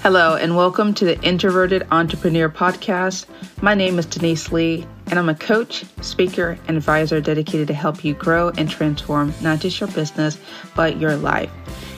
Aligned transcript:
Hello, 0.00 0.36
and 0.36 0.56
welcome 0.56 0.94
to 0.94 1.04
the 1.04 1.20
Introverted 1.22 1.84
Entrepreneur 1.90 2.48
Podcast. 2.48 3.26
My 3.60 3.74
name 3.74 3.98
is 3.98 4.06
Denise 4.06 4.52
Lee, 4.52 4.86
and 5.08 5.18
I'm 5.18 5.28
a 5.28 5.34
coach, 5.34 5.84
speaker, 6.02 6.56
and 6.68 6.76
advisor 6.76 7.20
dedicated 7.20 7.66
to 7.66 7.74
help 7.74 8.04
you 8.04 8.14
grow 8.14 8.50
and 8.50 8.70
transform 8.70 9.34
not 9.42 9.58
just 9.58 9.80
your 9.80 9.88
business, 9.90 10.38
but 10.76 11.00
your 11.00 11.16
life. 11.16 11.50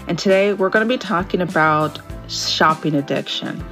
And 0.08 0.18
today 0.18 0.54
we're 0.54 0.70
going 0.70 0.88
to 0.88 0.92
be 0.92 0.96
talking 0.96 1.42
about 1.42 2.00
shopping 2.26 2.94
addiction. 2.94 3.62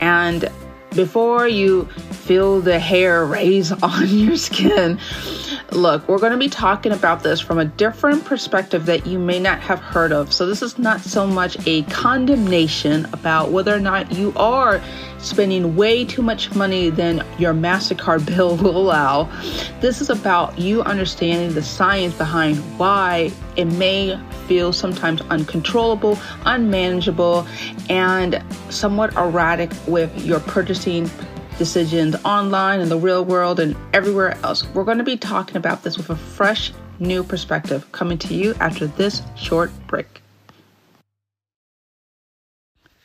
And 0.00 0.48
before 0.94 1.48
you 1.48 1.84
feel 2.24 2.60
the 2.60 2.78
hair 2.78 3.24
raise 3.24 3.72
on 3.82 4.08
your 4.08 4.36
skin, 4.36 4.98
look, 5.70 6.06
we're 6.08 6.18
going 6.18 6.32
to 6.32 6.38
be 6.38 6.48
talking 6.48 6.92
about 6.92 7.22
this 7.22 7.40
from 7.40 7.58
a 7.58 7.64
different 7.64 8.24
perspective 8.24 8.86
that 8.86 9.06
you 9.06 9.18
may 9.18 9.38
not 9.38 9.60
have 9.60 9.80
heard 9.80 10.12
of. 10.12 10.32
So, 10.32 10.46
this 10.46 10.62
is 10.62 10.78
not 10.78 11.00
so 11.00 11.26
much 11.26 11.56
a 11.66 11.82
condemnation 11.84 13.06
about 13.12 13.50
whether 13.50 13.74
or 13.74 13.80
not 13.80 14.12
you 14.12 14.32
are 14.36 14.82
spending 15.18 15.76
way 15.76 16.04
too 16.04 16.22
much 16.22 16.54
money 16.54 16.90
than 16.90 17.24
your 17.38 17.54
MasterCard 17.54 18.26
bill 18.36 18.56
will 18.56 18.76
allow. 18.76 19.24
This 19.80 20.00
is 20.00 20.10
about 20.10 20.58
you 20.58 20.82
understanding 20.82 21.54
the 21.54 21.62
science 21.62 22.14
behind 22.16 22.56
why 22.78 23.32
it 23.56 23.66
may 23.66 24.18
feel 24.46 24.72
sometimes 24.72 25.20
uncontrollable, 25.22 26.18
unmanageable, 26.46 27.46
and 27.88 28.42
somewhat 28.70 29.14
erratic 29.16 29.70
with 29.86 30.24
your 30.24 30.40
purchasing 30.40 31.10
decisions 31.58 32.16
online 32.24 32.80
in 32.80 32.88
the 32.88 32.98
real 32.98 33.24
world 33.24 33.60
and 33.60 33.76
everywhere 33.92 34.36
else. 34.42 34.66
We're 34.74 34.84
going 34.84 34.98
to 34.98 35.04
be 35.04 35.16
talking 35.16 35.56
about 35.56 35.82
this 35.82 35.96
with 35.96 36.10
a 36.10 36.16
fresh 36.16 36.72
new 36.98 37.22
perspective 37.22 37.90
coming 37.92 38.18
to 38.18 38.34
you 38.34 38.54
after 38.60 38.86
this 38.86 39.22
short 39.36 39.70
break. 39.86 40.22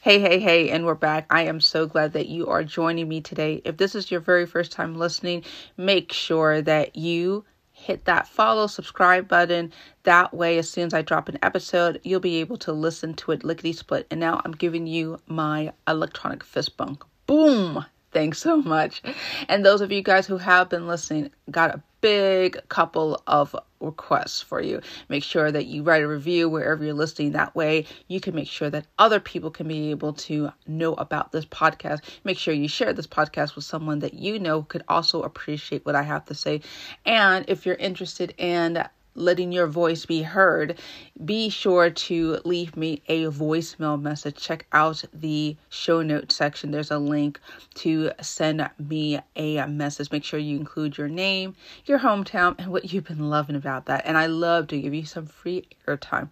Hey, 0.02 0.20
hey, 0.20 0.40
hey, 0.40 0.70
and 0.70 0.86
we're 0.86 0.96
back. 0.96 1.26
I 1.30 1.44
am 1.44 1.60
so 1.60 1.86
glad 1.86 2.14
that 2.14 2.28
you 2.28 2.48
are 2.48 2.64
joining 2.64 3.10
me 3.10 3.20
today. 3.20 3.62
If 3.66 3.76
this 3.76 3.94
is 3.94 4.10
your 4.10 4.22
very 4.22 4.46
first 4.46 4.72
time 4.72 4.96
listening, 4.96 5.44
make 5.76 6.14
sure 6.14 6.62
that 6.62 6.96
you 6.96 7.44
hit 7.78 8.06
that 8.06 8.28
follow, 8.28 8.68
subscribe 8.68 9.28
button. 9.28 9.72
That 10.04 10.34
way, 10.34 10.58
as 10.58 10.70
soon 10.70 10.88
as 10.88 10.94
I 10.94 11.02
drop 11.04 11.30
an 11.30 11.38
episode, 11.42 12.02
you'll 12.04 12.20
be 12.20 12.38
able 12.38 12.58
to 12.58 12.74
listen 12.74 13.14
to 13.16 13.32
it 13.32 13.44
lickety 13.44 13.72
split. 13.72 14.08
And 14.10 14.20
now 14.20 14.42
I'm 14.44 14.52
giving 14.52 14.88
you 14.88 15.20
my 15.28 15.72
electronic 15.88 16.44
fist 16.44 16.76
bump. 16.76 17.06
Boom! 17.28 17.86
Thanks 18.18 18.40
so 18.40 18.64
much. 18.64 19.04
And 19.48 19.64
those 19.64 19.80
of 19.80 19.92
you 19.92 20.02
guys 20.02 20.26
who 20.26 20.40
have 20.40 20.70
been 20.70 20.88
listening, 20.88 21.30
got 21.52 21.76
a 21.76 21.84
big 22.02 22.58
couple 22.68 23.22
of 23.28 23.56
requests 23.80 24.42
for 24.42 24.60
you. 24.60 24.82
Make 25.08 25.24
sure 25.24 25.52
that 25.52 25.68
you 25.68 25.84
write 25.84 26.02
a 26.02 26.08
review 26.08 26.50
wherever 26.50 26.84
you're 26.84 26.96
listening. 26.96 27.34
That 27.34 27.54
way, 27.54 27.86
you 28.08 28.20
can 28.20 28.34
make 28.34 28.48
sure 28.48 28.72
that 28.72 28.88
other 28.98 29.20
people 29.20 29.52
can 29.52 29.68
be 29.68 29.92
able 29.92 30.14
to 30.14 30.52
know 30.66 30.96
about 30.96 31.32
this 31.32 31.46
podcast. 31.46 32.00
Make 32.24 32.40
sure 32.40 32.56
you 32.56 32.68
share 32.68 32.92
this 32.92 33.06
podcast 33.06 33.56
with 33.56 33.66
someone 33.66 34.00
that 34.00 34.16
you 34.16 34.40
know 34.40 34.64
could 34.64 34.82
also 34.88 35.22
appreciate 35.22 35.86
what 35.86 35.96
I 35.96 36.02
have 36.02 36.26
to 36.26 36.34
say. 36.34 36.62
And 37.06 37.46
if 37.48 37.68
you're 37.68 37.76
interested 37.76 38.34
in 38.40 38.84
letting 39.18 39.52
your 39.52 39.68
voice 39.68 40.06
be 40.06 40.22
heard, 40.22 40.80
be 41.26 41.50
sure 41.50 41.90
to 41.90 42.40
leave 42.46 42.78
me 42.78 43.02
a 43.08 43.26
voicemail 43.26 44.00
message. 44.02 44.38
Check 44.38 44.66
out 44.72 45.04
the 45.14 45.58
show 45.70 46.02
notes 46.02 46.36
section. 46.36 46.72
There's 46.72 46.92
a 46.92 47.00
link 47.00 47.40
to 47.76 48.12
send 48.22 48.70
me 48.80 49.20
a 49.36 49.66
message. 49.68 50.12
Make 50.12 50.24
sure 50.24 50.40
you 50.40 50.58
include 50.58 50.98
your 50.98 51.10
name, 51.10 51.56
your 51.86 52.00
hometown, 52.00 52.56
and 52.60 52.72
what 52.72 52.94
you've 52.94 53.06
been 53.06 53.30
loving 53.30 53.56
about 53.56 53.88
that. 53.88 54.06
And 54.06 54.18
I 54.18 54.28
love 54.28 54.68
to 54.68 54.80
give 54.80 54.94
you 54.94 55.06
some 55.06 55.26
free 55.26 55.68
airtime. 55.88 56.30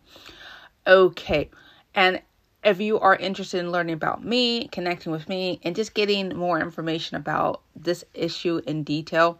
Okay. 0.88 1.50
And 1.96 2.22
if 2.64 2.82
you 2.82 3.00
are 3.00 3.16
interested 3.16 3.60
in 3.60 3.72
learning 3.72 3.94
about 3.94 4.24
me, 4.24 4.68
connecting 4.70 5.12
with 5.12 5.30
me, 5.30 5.60
and 5.64 5.76
just 5.76 5.94
getting 5.94 6.36
more 6.36 6.60
information 6.60 7.18
about 7.18 7.62
this 7.76 8.04
issue 8.14 8.62
in 8.66 8.84
detail, 8.84 9.40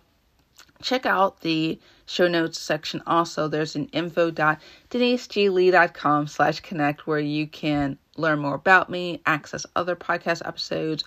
check 0.82 1.06
out 1.06 1.42
the 1.42 1.80
show 2.06 2.28
notes 2.28 2.60
section 2.60 3.02
also. 3.08 3.48
There's 3.48 3.76
an 3.76 3.86
info.deniseglee.com 3.88 6.28
slash 6.28 6.60
connect 6.62 7.08
where 7.08 7.20
you 7.20 7.48
can 7.48 7.98
learn 8.18 8.40
more 8.40 8.56
about 8.56 8.90
me 8.90 9.22
access 9.26 9.66
other 9.76 9.96
podcast 9.96 10.48
episodes 10.48 11.04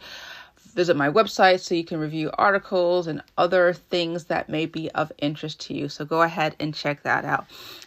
visit 0.78 0.96
my 0.96 1.10
website 1.10 1.58
so 1.58 1.74
you 1.74 1.84
can 1.84 1.98
review 1.98 2.30
articles 2.38 3.08
and 3.08 3.20
other 3.36 3.72
things 3.72 4.26
that 4.26 4.48
may 4.48 4.64
be 4.64 4.88
of 4.92 5.10
interest 5.18 5.60
to 5.60 5.74
you. 5.74 5.88
So 5.88 6.04
go 6.04 6.22
ahead 6.22 6.54
and 6.60 6.72
check 6.72 7.02
that 7.02 7.24
out. 7.24 7.46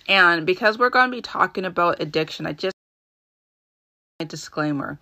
And 0.10 0.46
because 0.46 0.78
we're 0.78 0.90
going 0.90 1.10
to 1.10 1.16
be 1.16 1.22
talking 1.22 1.64
about 1.64 2.02
addiction 2.02 2.46
i 2.46 2.52
just 2.52 2.76
a 4.20 4.26
disclaimer 4.26 5.00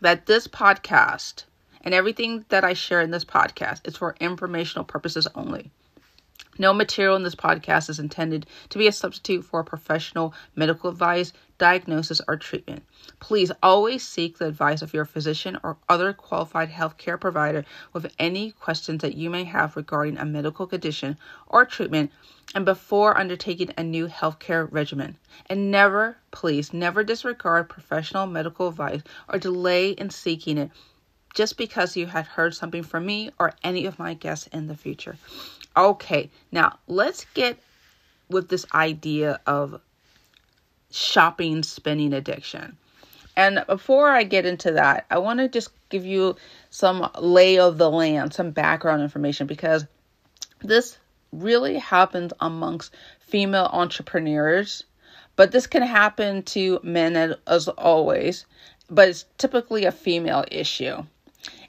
that 0.00 0.26
this 0.26 0.48
podcast 0.48 1.44
and 1.82 1.94
everything 1.94 2.44
that 2.48 2.64
i 2.64 2.74
share 2.74 3.00
in 3.00 3.12
this 3.12 3.24
podcast 3.24 3.86
is 3.86 3.96
for 3.96 4.16
informational 4.20 4.84
purposes 4.84 5.26
only 5.34 5.70
no 6.58 6.72
material 6.72 7.16
in 7.16 7.22
this 7.22 7.34
podcast 7.34 7.88
is 7.88 7.98
intended 7.98 8.46
to 8.70 8.78
be 8.78 8.86
a 8.86 8.92
substitute 8.92 9.44
for 9.44 9.62
professional 9.62 10.34
medical 10.56 10.90
advice, 10.90 11.32
diagnosis, 11.58 12.20
or 12.26 12.36
treatment. 12.36 12.84
Please 13.20 13.52
always 13.62 14.06
seek 14.06 14.38
the 14.38 14.46
advice 14.46 14.82
of 14.82 14.92
your 14.92 15.04
physician 15.04 15.58
or 15.62 15.76
other 15.88 16.12
qualified 16.12 16.70
healthcare 16.70 17.20
provider 17.20 17.64
with 17.92 18.12
any 18.18 18.52
questions 18.52 19.02
that 19.02 19.16
you 19.16 19.30
may 19.30 19.44
have 19.44 19.76
regarding 19.76 20.18
a 20.18 20.24
medical 20.24 20.66
condition 20.66 21.16
or 21.46 21.64
treatment 21.64 22.10
and 22.54 22.64
before 22.64 23.18
undertaking 23.18 23.72
a 23.76 23.82
new 23.82 24.08
healthcare 24.08 24.66
regimen. 24.70 25.16
And 25.46 25.70
never, 25.70 26.16
please, 26.30 26.72
never 26.72 27.04
disregard 27.04 27.68
professional 27.68 28.26
medical 28.26 28.68
advice 28.68 29.02
or 29.32 29.38
delay 29.38 29.90
in 29.90 30.10
seeking 30.10 30.58
it 30.58 30.70
just 31.34 31.56
because 31.56 31.96
you 31.96 32.06
had 32.06 32.26
heard 32.26 32.54
something 32.54 32.82
from 32.82 33.06
me 33.06 33.30
or 33.38 33.52
any 33.62 33.86
of 33.86 33.98
my 33.98 34.14
guests 34.14 34.48
in 34.48 34.66
the 34.66 34.76
future. 34.76 35.16
Okay, 35.78 36.28
now 36.50 36.76
let's 36.88 37.24
get 37.34 37.56
with 38.28 38.48
this 38.48 38.66
idea 38.74 39.40
of 39.46 39.80
shopping 40.90 41.62
spending 41.62 42.12
addiction. 42.12 42.76
And 43.36 43.64
before 43.68 44.10
I 44.10 44.24
get 44.24 44.44
into 44.44 44.72
that, 44.72 45.06
I 45.08 45.18
want 45.18 45.38
to 45.38 45.48
just 45.48 45.70
give 45.88 46.04
you 46.04 46.34
some 46.70 47.08
lay 47.20 47.60
of 47.60 47.78
the 47.78 47.88
land, 47.88 48.34
some 48.34 48.50
background 48.50 49.02
information 49.02 49.46
because 49.46 49.86
this 50.62 50.98
really 51.30 51.78
happens 51.78 52.32
amongst 52.40 52.92
female 53.20 53.70
entrepreneurs, 53.72 54.82
but 55.36 55.52
this 55.52 55.68
can 55.68 55.82
happen 55.82 56.42
to 56.42 56.80
men 56.82 57.36
as 57.46 57.68
always, 57.68 58.46
but 58.90 59.08
it's 59.08 59.26
typically 59.38 59.84
a 59.84 59.92
female 59.92 60.44
issue. 60.50 61.04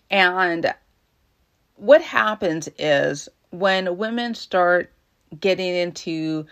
And 0.09 0.73
what 1.75 2.01
happens 2.01 2.67
is 2.79 3.29
when 3.51 3.97
women 3.97 4.35
start 4.35 4.91
getting 5.39 5.75
into 5.75 6.45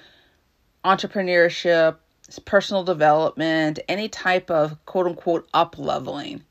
entrepreneurship, 0.83 1.97
personal 2.45 2.83
development, 2.83 3.79
any 3.87 4.09
type 4.09 4.49
of 4.51 4.83
quote 4.85 5.07
unquote 5.07 5.47
up 5.53 5.77
leveling, 5.77 6.43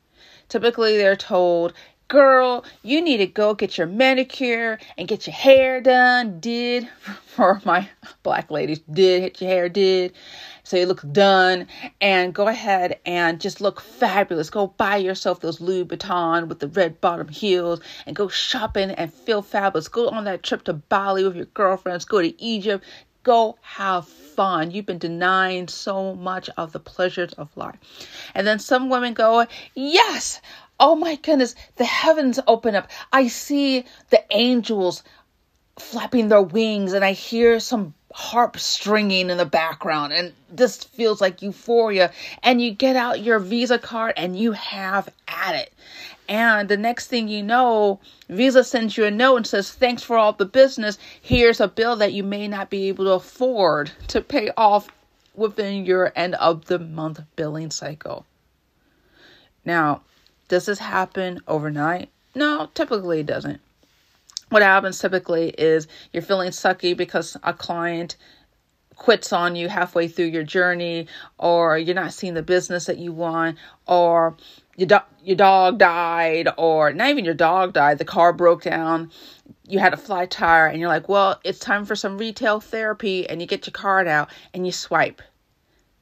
typically 0.49 0.97
they're 0.97 1.17
told, 1.17 1.73
girl, 2.09 2.65
you 2.83 3.01
need 3.03 3.19
to 3.19 3.27
go 3.27 3.55
get 3.55 3.79
your 3.79 3.87
manicure 3.87 4.79
and 4.97 5.09
get 5.09 5.27
your 5.27 5.35
hair 5.35 5.81
done. 5.81 6.41
Did 6.41 6.89
for 7.27 7.61
my 7.65 7.89
black 8.23 8.51
ladies, 8.51 8.81
did 8.91 9.23
get 9.23 9.41
your 9.41 9.51
hair 9.51 9.69
did 9.69 10.13
so 10.67 10.77
you 10.77 10.87
look 10.87 11.03
done 11.13 11.69
and 12.01 12.35
go 12.35 12.49
ahead 12.49 12.99
and 13.07 13.41
just 13.41 13.61
look 13.61 13.81
fabulous. 13.81 14.51
Go 14.51 14.67
buy 14.67 14.97
yourself 14.97 15.39
those 15.39 15.61
Louis 15.61 15.85
Vuitton 15.85 16.49
with 16.49 16.59
the 16.59 16.67
red 16.67 17.01
bottom 17.01 17.29
heels 17.29 17.79
and 18.05 18.17
go 18.17 18.27
shopping 18.27 18.91
and 18.91 19.15
feel 19.15 19.43
fabulous. 19.43 19.87
Go 19.87 20.09
on 20.09 20.25
that 20.25 20.43
trip 20.43 20.65
to 20.65 20.73
Bali 20.73 21.23
with 21.23 21.37
your 21.37 21.45
girlfriends. 21.45 22.05
Go 22.05 22.21
to 22.21 22.43
Egypt. 22.43 22.85
Go 23.23 23.57
have 23.63 24.09
fun. 24.09 24.73
You've 24.73 24.87
been 24.87 24.99
denying 24.99 25.69
so 25.69 26.17
much 26.17 26.51
of 26.57 26.73
the 26.73 26.81
pleasures 26.81 27.33
of 27.35 27.57
life. 27.57 27.79
And 28.35 28.45
then 28.45 28.59
some 28.59 28.91
women 28.91 29.15
go, 29.15 29.47
Yes, 29.77 30.41
oh 30.81 30.97
my 30.97 31.15
goodness, 31.15 31.55
the 31.77 31.85
heavens 31.85 32.41
open 32.49 32.75
up. 32.75 32.91
I 33.13 33.29
see 33.29 33.85
the 34.11 34.25
angels 34.33 35.05
flapping 35.79 36.27
their 36.27 36.43
wings 36.43 36.93
and 36.93 37.05
I 37.05 37.13
hear 37.13 37.61
some 37.61 37.95
harp 38.13 38.59
stringing 38.59 39.31
in 39.31 39.37
the 39.37 39.45
background 39.45 40.13
and 40.13 40.33
this 40.51 40.85
feels 40.85 41.21
like 41.21 41.43
euphoria 41.43 42.11
and 42.43 42.63
you 42.63 42.71
get 42.71 42.97
out 42.97 43.21
your 43.21 43.39
visa 43.39 43.79
card 43.79 44.15
and 44.17 44.39
you 44.39 44.53
have 44.53 45.09
at 45.29 45.55
it. 45.55 45.73
And 46.29 46.69
the 46.69 46.77
next 46.77 47.09
thing 47.09 47.29
you 47.29 47.43
know 47.43 48.01
visa 48.29 48.65
sends 48.65 48.97
you 48.97 49.05
a 49.05 49.11
note 49.11 49.37
and 49.37 49.47
says 49.47 49.71
thanks 49.71 50.03
for 50.03 50.17
all 50.17 50.33
the 50.33 50.47
business. 50.47 50.99
Here's 51.21 51.61
a 51.61 51.69
bill 51.69 51.97
that 51.97 52.13
you 52.13 52.23
may 52.23 52.49
not 52.49 52.71
be 52.71 52.89
able 52.89 53.05
to 53.05 53.13
afford 53.13 53.91
to 54.09 54.21
pay 54.21 54.51
off 54.57 54.89
within 55.35 55.85
your 55.85 56.13
end 56.17 56.37
of 56.37 56.67
the 56.67 56.79
month 56.79 57.21
billing 57.37 57.71
cycle. 57.71 58.25
Now 59.65 60.03
does 60.49 60.67
this 60.67 60.79
happen 60.79 61.41
overnight? 61.47 62.09
No 62.35 62.71
typically 62.75 63.21
it 63.21 63.27
doesn't 63.27 63.61
what 64.57 64.63
happens 64.63 64.99
typically 64.99 65.51
is 65.51 65.87
you're 66.15 66.23
feeling 66.23 66.49
sucky 66.49 66.97
because 66.97 67.37
a 67.43 67.53
client 67.53 68.17
quits 68.95 69.31
on 69.31 69.55
you 69.55 69.69
halfway 69.69 70.09
through 70.09 70.25
your 70.25 70.45
journey, 70.45 71.07
or 71.37 71.77
you're 71.77 71.95
not 71.95 72.15
seeing 72.15 72.33
the 72.33 72.43
business 72.43 72.87
that 72.87 72.97
you 72.97 73.13
want, 73.13 73.59
or 73.87 74.35
your, 74.79 74.87
do- 74.87 75.13
your 75.23 75.37
dog 75.37 75.77
died, 75.77 76.49
or 76.57 76.91
not 76.95 77.11
even 77.11 77.23
your 77.23 77.35
dog 77.35 77.75
died, 77.75 77.99
the 77.99 78.05
car 78.07 78.33
broke 78.33 78.63
down, 78.63 79.11
you 79.69 79.79
had 79.79 79.93
a 79.93 79.99
flat 79.99 80.31
tire, 80.31 80.69
and 80.69 80.81
you're 80.81 80.89
like, 80.89 81.07
well, 81.07 81.39
it's 81.45 81.59
time 81.59 81.85
for 81.85 81.95
some 81.95 82.17
retail 82.17 82.59
therapy, 82.59 83.29
and 83.29 83.43
you 83.43 83.47
get 83.47 83.67
your 83.67 83.73
card 83.73 84.09
out 84.09 84.31
and 84.55 84.65
you 84.65 84.73
swipe. 84.73 85.21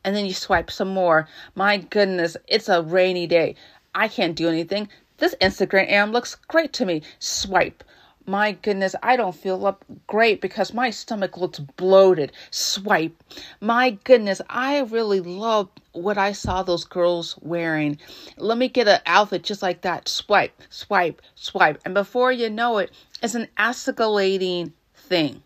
And 0.05 0.15
then 0.15 0.27
you 0.27 0.33
swipe 0.33 0.71
some 0.71 0.95
more. 0.95 1.27
My 1.57 1.79
goodness, 1.79 2.37
it's 2.47 2.69
a 2.69 2.83
rainy 2.83 3.27
day. 3.27 3.57
I 3.97 4.07
can't 4.07 4.37
do 4.37 4.49
anything. 4.49 4.89
This 5.17 5.35
Instagram 5.41 5.89
am 5.89 6.13
looks 6.13 6.37
great 6.47 6.73
to 6.75 6.87
me. 6.87 7.03
Swipe 7.19 7.83
my 8.27 8.53
goodness, 8.53 8.95
I 9.03 9.17
don't 9.17 9.35
feel 9.35 9.67
up 9.67 9.85
great 10.07 10.41
because 10.41 10.73
my 10.73 10.91
stomach 10.91 11.37
looks 11.37 11.59
bloated. 11.59 12.33
Swipe. 12.51 13.23
My 13.61 13.91
goodness, 14.05 14.41
I 14.49 14.81
really 14.81 15.21
love 15.21 15.69
what 15.93 16.17
I 16.17 16.33
saw 16.33 16.63
those 16.63 16.85
girls 16.85 17.39
wearing. 17.43 17.99
Let 18.39 18.59
me 18.59 18.69
get 18.69 18.89
an 18.89 19.01
outfit 19.07 19.43
just 19.43 19.63
like 19.63 19.83
that. 19.83 20.09
Swipe, 20.09 20.63
swipe, 20.71 21.21
swipe. 21.35 21.81
And 21.85 21.93
before 21.93 22.33
you 22.33 22.49
know 22.49 22.79
it, 22.79 22.91
it's 23.23 23.35
an 23.35 23.49
escalating 23.59 24.73
thing. 24.95 25.43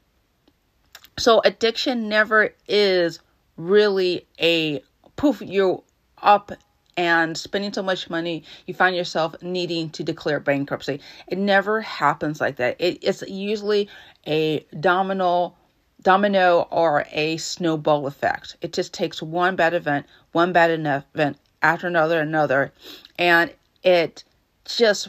So 1.18 1.40
addiction 1.44 2.08
never 2.08 2.54
is 2.68 3.18
really 3.56 4.26
a 4.40 4.82
poof, 5.16 5.42
you're 5.42 5.82
up 6.22 6.52
and 6.98 7.38
spending 7.38 7.72
so 7.72 7.80
much 7.80 8.10
money, 8.10 8.42
you 8.66 8.74
find 8.74 8.96
yourself 8.96 9.40
needing 9.40 9.88
to 9.90 10.02
declare 10.02 10.40
bankruptcy. 10.40 11.00
It 11.28 11.38
never 11.38 11.80
happens 11.80 12.40
like 12.40 12.56
that. 12.56 12.74
It, 12.80 12.98
it's 13.02 13.22
usually 13.22 13.88
a 14.26 14.66
domino 14.80 15.54
domino 16.02 16.66
or 16.70 17.06
a 17.12 17.36
snowball 17.36 18.06
effect. 18.08 18.56
It 18.60 18.72
just 18.72 18.92
takes 18.92 19.22
one 19.22 19.54
bad 19.54 19.74
event, 19.74 20.06
one 20.32 20.52
bad 20.52 20.70
event 20.70 21.38
after 21.62 21.86
another, 21.86 22.20
another, 22.20 22.72
and 23.16 23.52
it 23.84 24.24
just 24.64 25.08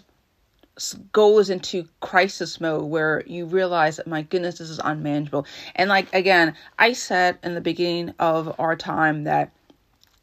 goes 1.12 1.50
into 1.50 1.88
crisis 2.02 2.62
mode 2.62 2.84
where 2.84 3.24
you 3.26 3.46
realize 3.46 3.98
that 3.98 4.08
my 4.08 4.22
goodness, 4.22 4.60
this 4.60 4.70
is 4.70 4.80
unmanageable. 4.84 5.46
And 5.76 5.90
like 5.90 6.14
again, 6.14 6.54
I 6.78 6.94
said 6.94 7.40
in 7.44 7.56
the 7.56 7.62
beginning 7.62 8.14
of 8.20 8.56
our 8.60 8.76
time 8.76 9.24
that 9.24 9.52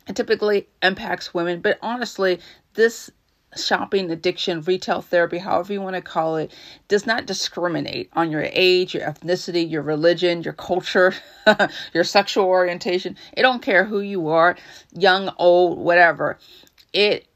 it 0.06 0.16
typically 0.16 0.68
impacts 0.82 1.34
women, 1.34 1.60
but 1.60 1.78
honestly, 1.82 2.40
this 2.74 3.10
shopping 3.56 4.10
addiction, 4.10 4.60
retail 4.62 5.00
therapy, 5.00 5.38
however 5.38 5.72
you 5.72 5.80
want 5.80 5.96
to 5.96 6.02
call 6.02 6.36
it, 6.36 6.52
does 6.88 7.06
not 7.06 7.26
discriminate 7.26 8.10
on 8.12 8.30
your 8.30 8.46
age, 8.52 8.94
your 8.94 9.04
ethnicity, 9.04 9.68
your 9.68 9.82
religion, 9.82 10.42
your 10.42 10.52
culture, 10.52 11.14
your 11.94 12.04
sexual 12.04 12.44
orientation. 12.44 13.16
It 13.32 13.42
don't 13.42 13.62
care 13.62 13.84
who 13.84 14.00
you 14.00 14.28
are, 14.28 14.56
young, 14.92 15.32
old, 15.38 15.78
whatever. 15.78 16.38
It 16.92 17.26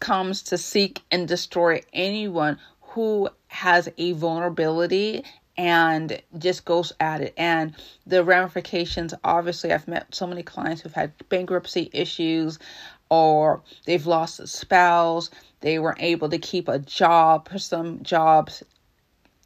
comes 0.00 0.42
to 0.42 0.58
seek 0.58 1.02
and 1.10 1.28
destroy 1.28 1.82
anyone 1.92 2.58
who 2.80 3.28
has 3.48 3.88
a 3.96 4.12
vulnerability 4.12 5.24
and 5.58 6.22
just 6.38 6.64
goes 6.64 6.92
at 7.00 7.20
it. 7.20 7.34
And 7.36 7.74
the 8.06 8.24
ramifications 8.24 9.12
obviously, 9.24 9.72
I've 9.72 9.88
met 9.88 10.14
so 10.14 10.26
many 10.26 10.44
clients 10.44 10.80
who've 10.80 10.92
had 10.92 11.12
bankruptcy 11.28 11.90
issues 11.92 12.58
or 13.10 13.62
they've 13.84 14.06
lost 14.06 14.38
a 14.38 14.46
spouse, 14.46 15.30
they 15.60 15.78
weren't 15.78 16.00
able 16.00 16.28
to 16.28 16.38
keep 16.38 16.68
a 16.68 16.78
job 16.78 17.48
some 17.56 18.02
jobs. 18.02 18.62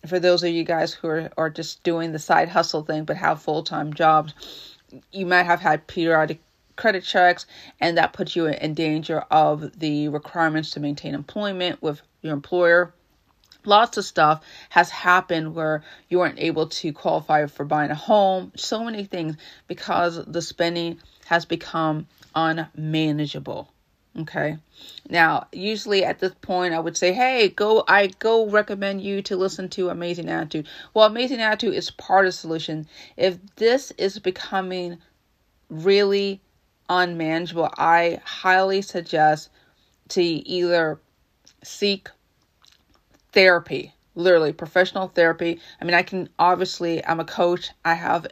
For 0.07 0.19
those 0.21 0.43
of 0.43 0.51
you 0.51 0.65
guys 0.65 0.93
who 0.93 1.09
are, 1.09 1.31
are 1.39 1.49
just 1.49 1.83
doing 1.83 2.13
the 2.13 2.19
side 2.19 2.49
hustle 2.49 2.83
thing 2.83 3.05
but 3.05 3.17
have 3.17 3.41
full 3.41 3.63
time 3.63 3.95
jobs, 3.95 4.35
you 5.13 5.25
might 5.25 5.45
have 5.45 5.61
had 5.61 5.87
periodic 5.87 6.41
credit 6.77 7.05
checks, 7.05 7.47
and 7.81 7.97
that 7.97 8.13
puts 8.13 8.35
you 8.35 8.47
in 8.47 8.75
danger 8.75 9.21
of 9.31 9.79
the 9.79 10.09
requirements 10.09 10.71
to 10.71 10.81
maintain 10.81 11.15
employment 11.15 11.81
with 11.81 12.03
your 12.23 12.33
employer 12.33 12.93
lots 13.65 13.97
of 13.97 14.05
stuff 14.05 14.45
has 14.71 14.91
happened 14.91 15.55
where 15.55 15.83
you 16.09 16.19
weren't 16.19 16.39
able 16.39 16.67
to 16.67 16.93
qualify 16.93 17.47
for 17.47 17.65
buying 17.65 17.91
a 17.91 17.95
home 17.95 18.53
so 18.57 18.85
many 18.85 19.05
things 19.05 19.37
because 19.67 20.25
the 20.27 20.43
spending 20.43 20.99
has 21.27 21.45
become 21.45 22.07
unmanageable 22.35 23.73
okay? 24.19 24.59
Now 25.09 25.47
usually 25.53 26.05
at 26.05 26.19
this 26.19 26.35
point 26.41 26.75
i 26.75 26.81
would 26.81 26.97
say 26.97 27.13
hey 27.13 27.49
go 27.49 27.85
i 27.89 28.09
go 28.19 28.49
recommend 28.49 29.03
you 29.03 29.23
to 29.23 29.37
listen 29.37 29.69
to 29.71 29.91
amazing 29.91 30.29
attitude. 30.29 30.69
Well 30.95 31.07
amazing 31.07 31.41
attitude 31.41 31.75
is 31.75 31.91
part 31.91 32.27
of 32.27 32.33
the 32.33 32.39
solution. 32.39 32.87
If 33.17 33.39
this 33.57 33.91
is 33.93 34.19
becoming 34.19 34.99
really 35.69 36.41
unmanageable 36.89 37.71
i 37.79 38.21
highly 38.25 38.83
suggest 38.83 39.49
to 40.11 40.23
either 40.23 41.01
seek 41.63 42.09
therapy, 43.33 43.93
literally 44.15 44.53
professional 44.53 45.09
therapy. 45.09 45.61
I 45.81 45.85
mean, 45.85 45.95
I 45.95 46.03
can 46.03 46.29
obviously, 46.39 47.05
I'm 47.05 47.21
a 47.21 47.25
coach, 47.25 47.71
I 47.85 47.95
have 47.95 48.27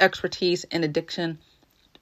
expertise 0.00 0.64
in 0.64 0.84
addiction 0.84 1.38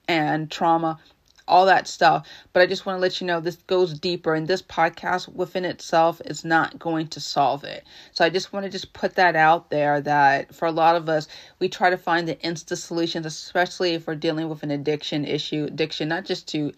and 0.08 0.50
trauma, 0.50 0.98
all 1.46 1.66
that 1.66 1.86
stuff. 1.86 2.26
But 2.52 2.62
I 2.62 2.66
just 2.66 2.86
want 2.86 2.96
to 2.96 3.00
let 3.00 3.20
you 3.20 3.26
know 3.26 3.40
this 3.40 3.56
goes 3.56 3.98
deeper, 3.98 4.34
and 4.34 4.46
this 4.46 4.62
podcast 4.62 5.28
within 5.34 5.64
itself 5.64 6.20
is 6.24 6.44
not 6.44 6.78
going 6.78 7.08
to 7.08 7.20
solve 7.20 7.64
it. 7.64 7.84
So 8.12 8.24
I 8.24 8.30
just 8.30 8.52
want 8.52 8.64
to 8.64 8.70
just 8.70 8.92
put 8.92 9.14
that 9.16 9.36
out 9.36 9.70
there 9.70 10.00
that 10.02 10.54
for 10.54 10.66
a 10.66 10.72
lot 10.72 10.96
of 10.96 11.08
us, 11.08 11.28
we 11.58 11.68
try 11.68 11.90
to 11.90 11.98
find 11.98 12.26
the 12.26 12.40
instant 12.40 12.80
solutions, 12.80 13.26
especially 13.26 13.94
if 13.94 14.06
we're 14.06 14.14
dealing 14.14 14.48
with 14.48 14.62
an 14.62 14.70
addiction 14.70 15.24
issue, 15.24 15.64
addiction 15.64 16.08
not 16.08 16.24
just 16.24 16.48
to 16.48 16.72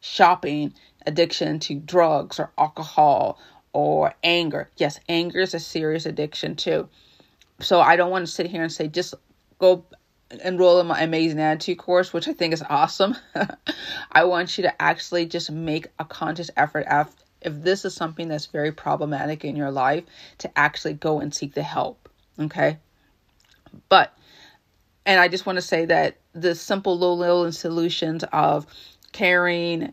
shopping, 0.00 0.74
addiction 1.06 1.58
to 1.60 1.74
drugs 1.74 2.38
or 2.38 2.50
alcohol 2.58 3.38
or 3.74 4.14
anger. 4.22 4.70
Yes, 4.76 4.98
anger 5.08 5.40
is 5.40 5.52
a 5.52 5.60
serious 5.60 6.06
addiction 6.06 6.56
too. 6.56 6.88
So 7.60 7.80
I 7.80 7.96
don't 7.96 8.10
want 8.10 8.26
to 8.26 8.32
sit 8.32 8.46
here 8.46 8.62
and 8.62 8.72
say 8.72 8.88
just 8.88 9.14
go 9.58 9.84
enroll 10.42 10.80
in 10.80 10.86
my 10.86 11.02
amazing 11.02 11.40
attitude 11.40 11.78
course, 11.78 12.12
which 12.12 12.28
I 12.28 12.32
think 12.32 12.54
is 12.54 12.62
awesome. 12.68 13.16
I 14.12 14.24
want 14.24 14.56
you 14.56 14.62
to 14.62 14.82
actually 14.82 15.26
just 15.26 15.50
make 15.50 15.88
a 15.98 16.04
conscious 16.04 16.50
effort 16.56 16.86
if 17.42 17.62
this 17.62 17.84
is 17.84 17.94
something 17.94 18.28
that's 18.28 18.46
very 18.46 18.72
problematic 18.72 19.44
in 19.44 19.56
your 19.56 19.70
life 19.70 20.04
to 20.38 20.58
actually 20.58 20.94
go 20.94 21.20
and 21.20 21.34
seek 21.34 21.54
the 21.54 21.62
help. 21.62 22.08
Okay. 22.38 22.78
But, 23.88 24.16
and 25.04 25.20
I 25.20 25.28
just 25.28 25.46
want 25.46 25.56
to 25.56 25.62
say 25.62 25.84
that 25.86 26.16
the 26.32 26.54
simple 26.54 26.96
low 26.96 27.14
little 27.14 27.50
solutions 27.52 28.24
of 28.32 28.66
caring, 29.12 29.92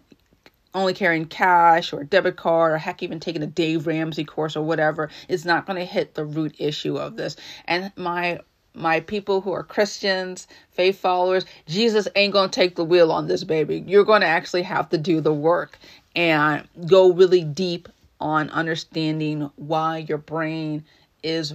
only 0.73 0.93
carrying 0.93 1.25
cash 1.25 1.93
or 1.93 2.03
debit 2.03 2.37
card 2.37 2.71
or 2.73 2.77
heck 2.77 3.03
even 3.03 3.19
taking 3.19 3.43
a 3.43 3.47
Dave 3.47 3.87
Ramsey 3.87 4.23
course 4.23 4.55
or 4.55 4.63
whatever 4.63 5.09
is 5.27 5.45
not 5.45 5.65
going 5.65 5.77
to 5.77 5.85
hit 5.85 6.13
the 6.13 6.25
root 6.25 6.55
issue 6.59 6.97
of 6.97 7.17
this. 7.17 7.35
And 7.65 7.91
my 7.95 8.39
my 8.73 9.01
people 9.01 9.41
who 9.41 9.51
are 9.51 9.63
Christians, 9.63 10.47
faith 10.71 10.97
followers, 10.97 11.45
Jesus 11.67 12.07
ain't 12.15 12.31
going 12.31 12.49
to 12.49 12.55
take 12.55 12.75
the 12.75 12.85
wheel 12.85 13.11
on 13.11 13.27
this 13.27 13.43
baby. 13.43 13.83
You're 13.85 14.05
going 14.05 14.21
to 14.21 14.27
actually 14.27 14.61
have 14.63 14.87
to 14.89 14.97
do 14.97 15.19
the 15.19 15.33
work 15.33 15.77
and 16.15 16.65
go 16.87 17.11
really 17.11 17.43
deep 17.43 17.89
on 18.21 18.49
understanding 18.51 19.51
why 19.57 19.97
your 19.97 20.19
brain 20.19 20.85
is 21.21 21.53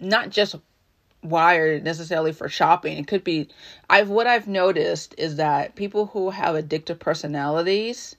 not 0.00 0.30
just 0.30 0.54
wired 1.22 1.84
necessarily 1.84 2.32
for 2.32 2.48
shopping. 2.48 2.96
It 2.96 3.06
could 3.06 3.24
be 3.24 3.48
I've 3.90 4.08
what 4.08 4.26
I've 4.26 4.48
noticed 4.48 5.14
is 5.18 5.36
that 5.36 5.76
people 5.76 6.06
who 6.06 6.30
have 6.30 6.56
addictive 6.56 6.98
personalities 6.98 8.16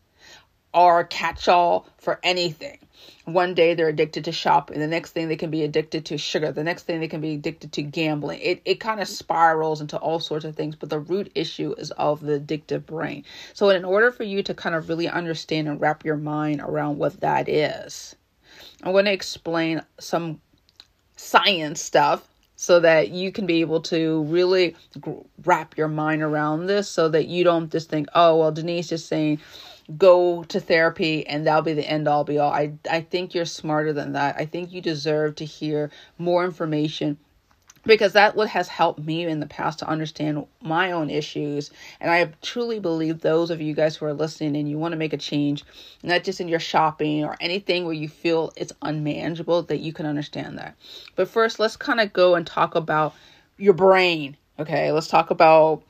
are 0.73 1.03
catch 1.03 1.47
all 1.47 1.87
for 1.97 2.19
anything. 2.23 2.79
One 3.25 3.53
day 3.53 3.73
they're 3.73 3.87
addicted 3.87 4.25
to 4.25 4.31
shopping, 4.33 4.79
the 4.79 4.87
next 4.87 5.11
thing 5.11 5.27
they 5.29 5.37
can 5.37 5.49
be 5.49 5.63
addicted 5.63 6.05
to 6.07 6.17
sugar, 6.17 6.51
the 6.51 6.63
next 6.63 6.83
thing 6.83 6.99
they 6.99 7.07
can 7.07 7.21
be 7.21 7.35
addicted 7.35 7.71
to 7.73 7.81
gambling. 7.81 8.39
It 8.41 8.61
it 8.65 8.79
kind 8.81 8.99
of 8.99 9.07
spirals 9.07 9.79
into 9.79 9.97
all 9.97 10.19
sorts 10.19 10.45
of 10.45 10.55
things, 10.55 10.75
but 10.75 10.89
the 10.89 10.99
root 10.99 11.31
issue 11.33 11.73
is 11.77 11.91
of 11.91 12.19
the 12.19 12.39
addictive 12.39 12.85
brain. 12.85 13.23
So 13.53 13.69
in 13.69 13.85
order 13.85 14.11
for 14.11 14.23
you 14.23 14.43
to 14.43 14.53
kind 14.53 14.75
of 14.75 14.89
really 14.89 15.07
understand 15.07 15.69
and 15.69 15.79
wrap 15.79 16.03
your 16.03 16.17
mind 16.17 16.61
around 16.61 16.97
what 16.97 17.19
that 17.21 17.47
is, 17.47 18.15
I'm 18.83 18.91
going 18.91 19.05
to 19.05 19.13
explain 19.13 19.81
some 19.99 20.41
science 21.15 21.81
stuff 21.81 22.27
so 22.55 22.79
that 22.79 23.09
you 23.09 23.31
can 23.31 23.45
be 23.45 23.61
able 23.61 23.81
to 23.81 24.23
really 24.23 24.75
wrap 25.43 25.77
your 25.77 25.87
mind 25.87 26.21
around 26.21 26.67
this 26.67 26.89
so 26.89 27.09
that 27.09 27.27
you 27.27 27.43
don't 27.43 27.71
just 27.71 27.89
think, 27.89 28.07
oh, 28.15 28.37
well, 28.37 28.51
Denise 28.51 28.91
is 28.91 29.05
saying 29.05 29.39
go 29.97 30.43
to 30.45 30.59
therapy 30.59 31.25
and 31.27 31.45
that'll 31.45 31.61
be 31.61 31.73
the 31.73 31.87
end 31.87 32.07
all 32.07 32.23
be 32.23 32.39
all. 32.39 32.51
I 32.51 32.73
I 32.89 33.01
think 33.01 33.33
you're 33.33 33.45
smarter 33.45 33.93
than 33.93 34.13
that. 34.13 34.35
I 34.37 34.45
think 34.45 34.71
you 34.71 34.81
deserve 34.81 35.35
to 35.35 35.45
hear 35.45 35.91
more 36.17 36.45
information 36.45 37.17
because 37.85 38.13
that 38.13 38.35
what 38.35 38.47
has 38.47 38.69
helped 38.69 38.99
me 38.99 39.25
in 39.25 39.41
the 39.41 39.45
past 39.45 39.79
to 39.79 39.87
understand 39.87 40.45
my 40.61 40.93
own 40.93 41.09
issues 41.09 41.69
and 41.99 42.09
i 42.09 42.31
truly 42.41 42.79
believe 42.79 43.19
those 43.19 43.51
of 43.51 43.59
you 43.59 43.73
guys 43.73 43.97
who 43.97 44.05
are 44.05 44.13
listening 44.13 44.55
and 44.55 44.69
you 44.69 44.77
want 44.77 44.93
to 44.93 44.97
make 44.97 45.11
a 45.11 45.17
change 45.17 45.65
not 46.01 46.23
just 46.23 46.39
in 46.39 46.47
your 46.47 46.61
shopping 46.61 47.25
or 47.25 47.35
anything 47.41 47.83
where 47.83 47.93
you 47.93 48.07
feel 48.07 48.53
it's 48.55 48.71
unmanageable 48.83 49.63
that 49.63 49.81
you 49.81 49.91
can 49.91 50.05
understand 50.05 50.57
that 50.57 50.77
but 51.17 51.27
first 51.27 51.59
let's 51.59 51.75
kind 51.75 51.99
of 51.99 52.13
go 52.13 52.35
and 52.35 52.47
talk 52.47 52.73
about 52.73 53.13
your 53.57 53.73
brain 53.73 54.37
Okay, 54.59 54.91
let's 54.91 55.07
talk 55.07 55.31
about 55.31 55.81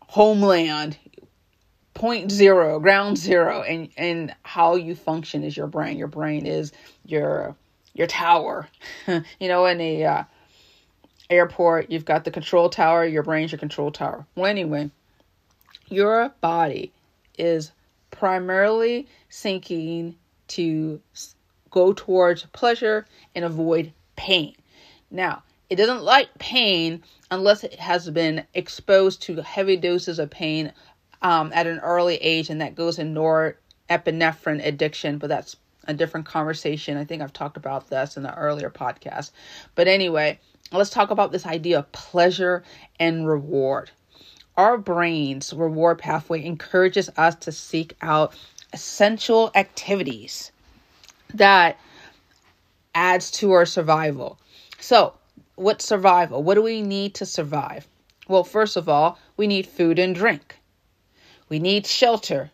homeland, 0.00 0.98
point 1.98 2.30
zero, 2.30 2.78
ground 2.78 3.18
zero, 3.18 3.62
and 3.62 3.88
and 3.96 4.34
how 4.44 4.76
you 4.76 4.94
function 4.94 5.42
is 5.42 5.56
your 5.56 5.66
brain. 5.66 5.98
Your 5.98 6.06
brain 6.06 6.46
is 6.46 6.72
your 7.04 7.56
your 7.92 8.06
tower. 8.06 8.68
you 9.06 9.48
know, 9.48 9.66
in 9.66 9.80
a 9.80 10.04
uh, 10.04 10.24
airport, 11.28 11.90
you've 11.90 12.04
got 12.04 12.24
the 12.24 12.30
control 12.30 12.70
tower. 12.70 13.04
Your 13.04 13.24
brain's 13.24 13.50
your 13.50 13.58
control 13.58 13.90
tower. 13.90 14.24
Well, 14.36 14.46
anyway, 14.46 14.90
your 15.88 16.32
body 16.40 16.92
is 17.36 17.72
primarily 18.12 19.08
sinking 19.28 20.14
to 20.48 21.00
go 21.70 21.92
towards 21.92 22.44
pleasure 22.52 23.06
and 23.34 23.44
avoid 23.44 23.92
pain. 24.14 24.54
Now, 25.10 25.42
it 25.68 25.76
doesn't 25.76 26.02
like 26.02 26.38
pain 26.38 27.02
unless 27.30 27.62
it 27.64 27.74
has 27.74 28.08
been 28.08 28.46
exposed 28.54 29.22
to 29.22 29.42
heavy 29.42 29.76
doses 29.76 30.18
of 30.18 30.30
pain 30.30 30.72
um, 31.22 31.52
at 31.54 31.66
an 31.66 31.78
early 31.80 32.16
age, 32.16 32.50
and 32.50 32.60
that 32.60 32.74
goes 32.74 32.98
in 32.98 33.14
norepinephrine 33.14 34.64
addiction, 34.64 35.18
but 35.18 35.28
that's 35.28 35.56
a 35.86 35.94
different 35.94 36.26
conversation. 36.26 36.96
I 36.96 37.04
think 37.04 37.22
I've 37.22 37.32
talked 37.32 37.56
about 37.56 37.88
this 37.88 38.16
in 38.16 38.22
the 38.22 38.34
earlier 38.34 38.70
podcast. 38.70 39.30
But 39.74 39.88
anyway, 39.88 40.38
let's 40.70 40.90
talk 40.90 41.10
about 41.10 41.32
this 41.32 41.46
idea 41.46 41.78
of 41.78 41.90
pleasure 41.92 42.62
and 43.00 43.26
reward. 43.26 43.90
Our 44.56 44.76
brain's 44.76 45.52
reward 45.52 45.98
pathway 45.98 46.44
encourages 46.44 47.10
us 47.16 47.36
to 47.36 47.52
seek 47.52 47.94
out 48.02 48.36
essential 48.72 49.50
activities 49.54 50.52
that 51.34 51.78
adds 52.94 53.30
to 53.30 53.52
our 53.52 53.64
survival. 53.64 54.38
So, 54.80 55.14
what 55.54 55.80
survival? 55.80 56.42
What 56.42 56.54
do 56.54 56.62
we 56.62 56.82
need 56.82 57.14
to 57.14 57.26
survive? 57.26 57.86
Well, 58.28 58.44
first 58.44 58.76
of 58.76 58.88
all, 58.88 59.18
we 59.36 59.46
need 59.46 59.66
food 59.66 59.98
and 59.98 60.14
drink. 60.14 60.58
We 61.48 61.58
need 61.58 61.86
shelter. 61.86 62.50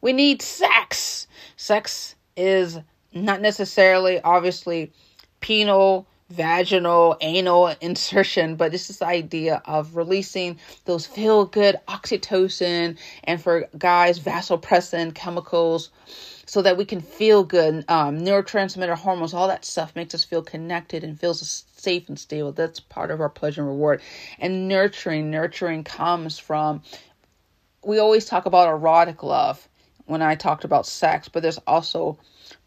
We 0.00 0.12
need 0.12 0.42
sex. 0.42 1.26
Sex 1.56 2.14
is 2.36 2.78
not 3.12 3.40
necessarily, 3.40 4.20
obviously, 4.20 4.92
penile, 5.40 6.06
vaginal, 6.30 7.16
anal 7.20 7.74
insertion, 7.80 8.54
but 8.56 8.72
it's 8.72 8.88
this 8.88 9.02
idea 9.02 9.62
of 9.64 9.96
releasing 9.96 10.58
those 10.84 11.06
feel 11.06 11.44
good 11.44 11.76
oxytocin 11.88 12.96
and 13.24 13.42
for 13.42 13.68
guys, 13.76 14.20
vasopressin 14.20 15.14
chemicals 15.14 15.90
so 16.46 16.62
that 16.62 16.76
we 16.76 16.84
can 16.84 17.00
feel 17.00 17.44
good. 17.44 17.84
Um, 17.88 18.18
neurotransmitter 18.18 18.96
hormones, 18.96 19.34
all 19.34 19.48
that 19.48 19.64
stuff 19.64 19.94
makes 19.94 20.14
us 20.14 20.24
feel 20.24 20.42
connected 20.42 21.04
and 21.04 21.18
feels 21.18 21.64
safe 21.76 22.08
and 22.08 22.18
stable. 22.18 22.52
That's 22.52 22.80
part 22.80 23.10
of 23.10 23.20
our 23.20 23.28
pleasure 23.28 23.60
and 23.60 23.70
reward. 23.70 24.02
And 24.38 24.66
nurturing, 24.68 25.30
nurturing 25.30 25.84
comes 25.84 26.38
from, 26.38 26.82
we 27.84 27.98
always 27.98 28.24
talk 28.26 28.46
about 28.46 28.68
erotic 28.68 29.22
love 29.22 29.68
when 30.06 30.22
I 30.22 30.34
talked 30.34 30.64
about 30.64 30.86
sex, 30.86 31.28
but 31.28 31.42
there's 31.42 31.58
also 31.66 32.18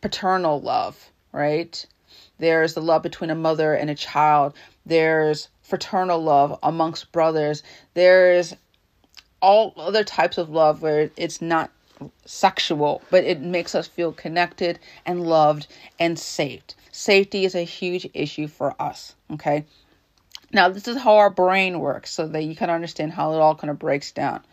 paternal 0.01 0.61
love, 0.61 1.11
right? 1.31 1.85
There's 2.39 2.73
the 2.73 2.81
love 2.81 3.03
between 3.03 3.29
a 3.29 3.35
mother 3.35 3.73
and 3.73 3.89
a 3.89 3.95
child. 3.95 4.53
There's 4.85 5.49
fraternal 5.61 6.21
love 6.21 6.57
amongst 6.63 7.11
brothers. 7.11 7.63
There's 7.93 8.55
all 9.41 9.73
other 9.77 10.03
types 10.03 10.37
of 10.37 10.49
love 10.49 10.81
where 10.81 11.11
it's 11.17 11.41
not 11.41 11.69
sexual, 12.25 13.01
but 13.09 13.23
it 13.23 13.41
makes 13.41 13.75
us 13.75 13.87
feel 13.87 14.11
connected 14.11 14.79
and 15.05 15.27
loved 15.27 15.67
and 15.99 16.17
saved. 16.17 16.75
Safety 16.91 17.45
is 17.45 17.55
a 17.55 17.63
huge 17.63 18.07
issue 18.13 18.47
for 18.47 18.75
us, 18.79 19.15
okay? 19.31 19.65
Now, 20.51 20.69
this 20.69 20.87
is 20.87 20.97
how 20.97 21.15
our 21.15 21.31
brain 21.31 21.79
works 21.79 22.11
so 22.11 22.27
that 22.27 22.43
you 22.43 22.55
can 22.55 22.69
understand 22.69 23.11
how 23.11 23.33
it 23.33 23.39
all 23.39 23.55
kind 23.55 23.71
of 23.71 23.79
breaks 23.79 24.11
down. 24.11 24.43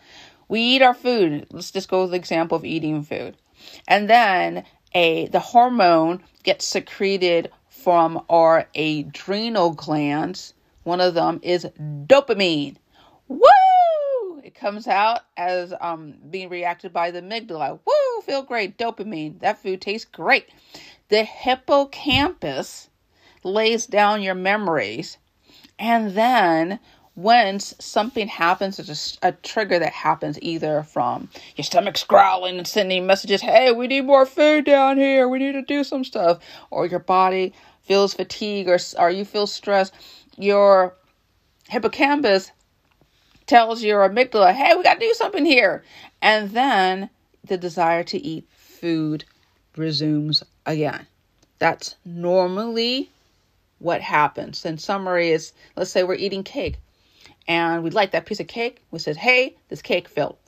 We 0.51 0.59
eat 0.59 0.81
our 0.81 0.93
food. 0.93 1.47
Let's 1.51 1.71
just 1.71 1.87
go 1.87 2.01
with 2.01 2.11
the 2.11 2.17
example 2.17 2.57
of 2.57 2.65
eating 2.65 3.03
food. 3.03 3.37
And 3.87 4.09
then 4.09 4.65
a 4.93 5.27
the 5.27 5.39
hormone 5.39 6.21
gets 6.43 6.67
secreted 6.67 7.49
from 7.69 8.25
our 8.29 8.67
adrenal 8.75 9.71
glands. 9.71 10.53
One 10.83 10.99
of 10.99 11.13
them 11.13 11.39
is 11.41 11.65
dopamine. 11.79 12.75
Woo! 13.29 14.41
It 14.43 14.53
comes 14.53 14.89
out 14.89 15.21
as 15.37 15.73
um, 15.79 16.15
being 16.29 16.49
reacted 16.49 16.91
by 16.91 17.11
the 17.11 17.21
amygdala. 17.21 17.79
Woo, 17.85 18.21
feel 18.25 18.43
great. 18.43 18.77
Dopamine. 18.77 19.39
That 19.39 19.63
food 19.63 19.79
tastes 19.79 20.09
great. 20.11 20.49
The 21.07 21.23
hippocampus 21.23 22.89
lays 23.45 23.87
down 23.87 24.21
your 24.21 24.35
memories. 24.35 25.17
And 25.79 26.11
then 26.11 26.81
when 27.15 27.59
something 27.59 28.27
happens, 28.27 28.77
there's 28.77 29.17
a, 29.21 29.27
a, 29.27 29.31
trigger 29.33 29.77
that 29.79 29.91
happens 29.91 30.39
either 30.41 30.83
from 30.83 31.27
your 31.57 31.63
stomach's 31.63 32.05
growling 32.05 32.57
and 32.57 32.67
sending 32.67 33.05
messages, 33.05 33.41
hey, 33.41 33.71
we 33.71 33.87
need 33.87 34.05
more 34.05 34.25
food 34.25 34.65
down 34.65 34.97
here, 34.97 35.27
we 35.27 35.39
need 35.39 35.51
to 35.51 35.61
do 35.61 35.83
some 35.83 36.05
stuff, 36.05 36.39
or 36.69 36.85
your 36.85 36.99
body 36.99 37.53
feels 37.81 38.13
fatigue 38.13 38.69
or, 38.69 38.79
or 38.97 39.09
you 39.09 39.25
feel 39.25 39.45
stress, 39.45 39.91
your 40.37 40.95
hippocampus 41.69 42.51
tells 43.45 43.83
your 43.83 44.07
amygdala, 44.07 44.53
hey, 44.53 44.73
we 44.75 44.83
got 44.83 44.93
to 44.93 44.99
do 44.99 45.13
something 45.13 45.45
here. 45.45 45.83
And 46.21 46.51
then 46.51 47.09
the 47.43 47.57
desire 47.57 48.03
to 48.05 48.17
eat 48.17 48.47
food 48.51 49.25
resumes 49.75 50.43
again. 50.65 51.07
That's 51.59 51.95
normally 52.05 53.09
what 53.79 54.01
happens. 54.01 54.65
In 54.65 54.77
summary, 54.77 55.31
is 55.31 55.51
let's 55.75 55.91
say 55.91 56.03
we're 56.03 56.15
eating 56.15 56.43
cake 56.43 56.77
and 57.47 57.83
we 57.83 57.89
like 57.89 58.11
that 58.11 58.25
piece 58.25 58.39
of 58.39 58.47
cake. 58.47 58.83
We 58.91 58.99
said, 58.99 59.17
hey, 59.17 59.57
this 59.69 59.81
cake 59.81 60.07
felt 60.07 60.39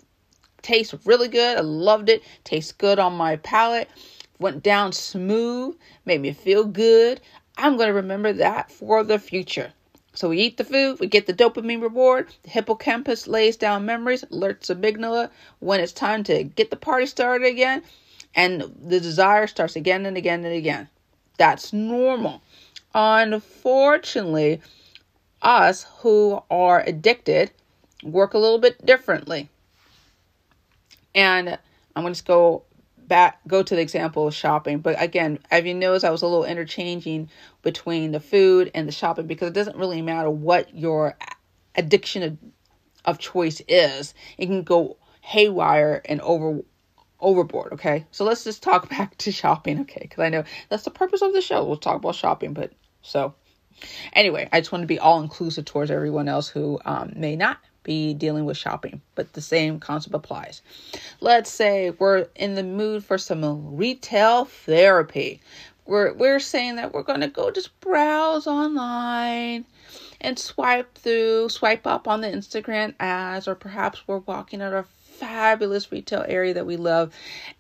tastes 0.62 0.96
really 1.06 1.28
good. 1.28 1.58
I 1.58 1.62
loved 1.62 2.10
it. 2.10 2.24
Tastes 2.44 2.72
good 2.72 3.00
on 3.00 3.14
my 3.14 3.36
palate. 3.38 3.90
Went 4.40 4.64
down 4.64 4.92
smooth, 4.92 5.78
made 6.06 6.22
me 6.22 6.34
feel 6.34 6.66
good. 6.66 7.22
I'm 7.58 7.78
going 7.78 7.88
to 7.88 7.94
remember 7.94 8.34
that 8.34 8.72
for 8.72 9.04
the 9.04 9.20
future. 9.20 9.72
So 10.16 10.30
we 10.30 10.40
eat 10.40 10.58
the 10.58 10.64
food, 10.64 11.00
we 11.00 11.08
get 11.08 11.26
the 11.26 11.34
dopamine 11.34 11.82
reward, 11.82 12.28
the 12.44 12.52
hippocampus 12.52 13.28
lays 13.28 13.58
down 13.58 13.86
memories, 13.86 14.24
alerts 14.32 14.68
the 14.68 14.76
amygdala 14.76 15.32
when 15.60 15.80
it's 15.80 15.92
time 15.92 16.24
to 16.26 16.44
get 16.44 16.70
the 16.70 16.76
party 16.76 17.08
started 17.08 17.48
again, 17.48 17.82
and 18.36 18.62
the 18.62 19.00
desire 19.00 19.48
starts 19.48 19.76
again 19.76 20.06
and 20.06 20.16
again 20.16 20.46
and 20.46 20.54
again. 20.54 20.88
That's 21.38 21.74
normal. 21.74 22.44
Unfortunately, 22.94 24.62
us 25.44 25.86
who 26.00 26.42
are 26.50 26.82
addicted 26.82 27.52
work 28.04 28.34
a 28.34 28.38
little 28.38 28.60
bit 28.60 28.84
differently. 28.86 29.50
And 31.14 31.58
I'm 31.96 32.04
going 32.04 32.14
to 32.14 32.24
go 32.24 32.64
back 33.08 33.40
go 33.48 33.62
to 33.62 33.76
the 33.76 33.82
example 33.82 34.28
of 34.28 34.34
shopping. 34.34 34.80
But 34.80 35.02
again 35.02 35.40
as 35.52 35.66
you 35.66 35.74
notice 35.74 36.04
i 36.04 36.10
was 36.10 36.22
a 36.22 36.28
little 36.28 36.46
interchanging 36.46 37.30
between 37.62 38.12
the 38.12 38.20
food 38.20 38.72
and 38.74 38.88
the 38.88 38.92
shopping 38.92 39.28
because 39.28 39.50
it 39.50 39.54
doesn't 39.54 39.78
really 39.78 40.02
matter 40.02 40.30
what 40.30 40.76
your 40.76 41.18
addiction 41.76 42.24
of, 42.24 42.38
of 43.06 43.20
choice 43.20 43.62
is. 43.68 44.14
It 44.38 44.46
can 44.46 44.64
go 44.64 44.98
haywire 45.22 46.02
and 46.06 46.22
over 46.22 46.62
overboard 47.20 47.74
okay? 47.74 48.06
So 48.12 48.26
let's 48.26 48.44
just 48.44 48.64
talk 48.64 48.90
back 48.98 49.18
to 49.20 49.32
shopping 49.32 49.82
okay? 49.82 50.02
Because 50.04 50.24
i 50.24 50.30
know 50.30 50.44
that's 50.70 50.84
the 50.84 50.92
purpose 50.92 51.22
of 51.22 51.34
the 51.34 51.42
show. 51.42 51.64
We'll 51.64 51.78
talk 51.78 51.98
about 51.98 52.16
shopping 52.16 52.54
but 52.54 52.72
so 53.02 53.36
anyway 54.13 54.48
i 54.51 54.60
just 54.60 54.72
want 54.72 54.82
to 54.82 54.88
be 54.88 55.00
all 55.00 55.22
inclusive 55.22 55.65
towards 55.65 55.92
everyone 55.92 56.27
else 56.27 56.48
who 56.48 56.80
um, 56.86 57.12
may 57.15 57.36
not 57.36 57.58
be 57.84 58.13
dealing 58.13 58.46
with 58.46 58.58
shopping, 58.58 59.01
but 59.15 59.34
the 59.34 59.42
same 59.42 59.80
concept 59.80 60.15
applies. 60.15 60.62
Let's 61.20 61.51
say 61.51 61.92
we're 61.92 62.27
in 62.36 62.56
the 62.56 62.63
mood 62.63 63.03
for 63.03 63.18
some 63.18 63.75
retail 63.75 64.46
therapy. 64.46 65.42
We're 65.86 66.13
we're 66.13 66.39
saying 66.39 66.77
that 66.77 66.94
we're 66.94 67.03
going 67.03 67.22
to 67.22 67.27
go 67.27 67.51
just 67.51 67.77
browse 67.82 68.48
online 68.48 69.65
and 70.22 70.39
swipe 70.39 70.98
through, 70.98 71.50
swipe 71.50 71.86
up 71.86 72.08
on 72.08 72.22
the 72.22 72.30
Instagram 72.30 72.94
ads 73.00 73.48
or 73.48 73.56
perhaps 73.56 74.08
we're 74.08 74.20
walking 74.20 74.62
at 74.62 74.74
a 74.74 74.86
fabulous 75.01 75.92
retail 75.92 76.25
area 76.27 76.53
that 76.53 76.65
we 76.65 76.77
love 76.77 77.13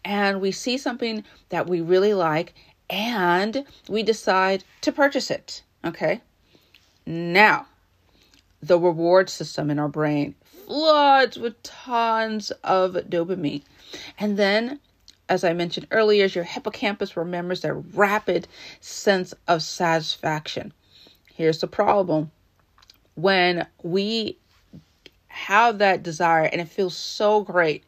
and 0.05 0.39
we 0.39 0.51
see 0.51 0.77
something 0.77 1.23
that 1.49 1.67
we 1.67 1.81
really 1.81 2.13
like 2.13 2.53
and 2.89 3.65
we 3.89 4.03
decide 4.03 4.63
to 4.81 4.91
purchase 4.91 5.29
it. 5.29 5.63
Okay? 5.85 6.21
Now, 7.05 7.67
the 8.61 8.79
reward 8.79 9.29
system 9.29 9.69
in 9.69 9.79
our 9.79 9.89
brain 9.89 10.35
floods 10.65 11.37
with 11.37 11.61
tons 11.63 12.51
of 12.63 12.93
dopamine. 12.93 13.63
And 14.17 14.37
then, 14.37 14.79
as 15.27 15.43
I 15.43 15.53
mentioned 15.53 15.87
earlier, 15.91 16.25
your 16.25 16.45
hippocampus 16.45 17.17
remembers 17.17 17.61
that 17.61 17.73
rapid 17.93 18.47
sense 18.79 19.33
of 19.47 19.61
satisfaction. 19.61 20.73
Here's 21.33 21.59
the 21.59 21.67
problem 21.67 22.31
when 23.15 23.67
we 23.81 24.37
have 25.27 25.79
that 25.79 26.03
desire 26.03 26.43
and 26.43 26.61
it 26.61 26.69
feels 26.69 26.95
so 26.95 27.41
great, 27.41 27.83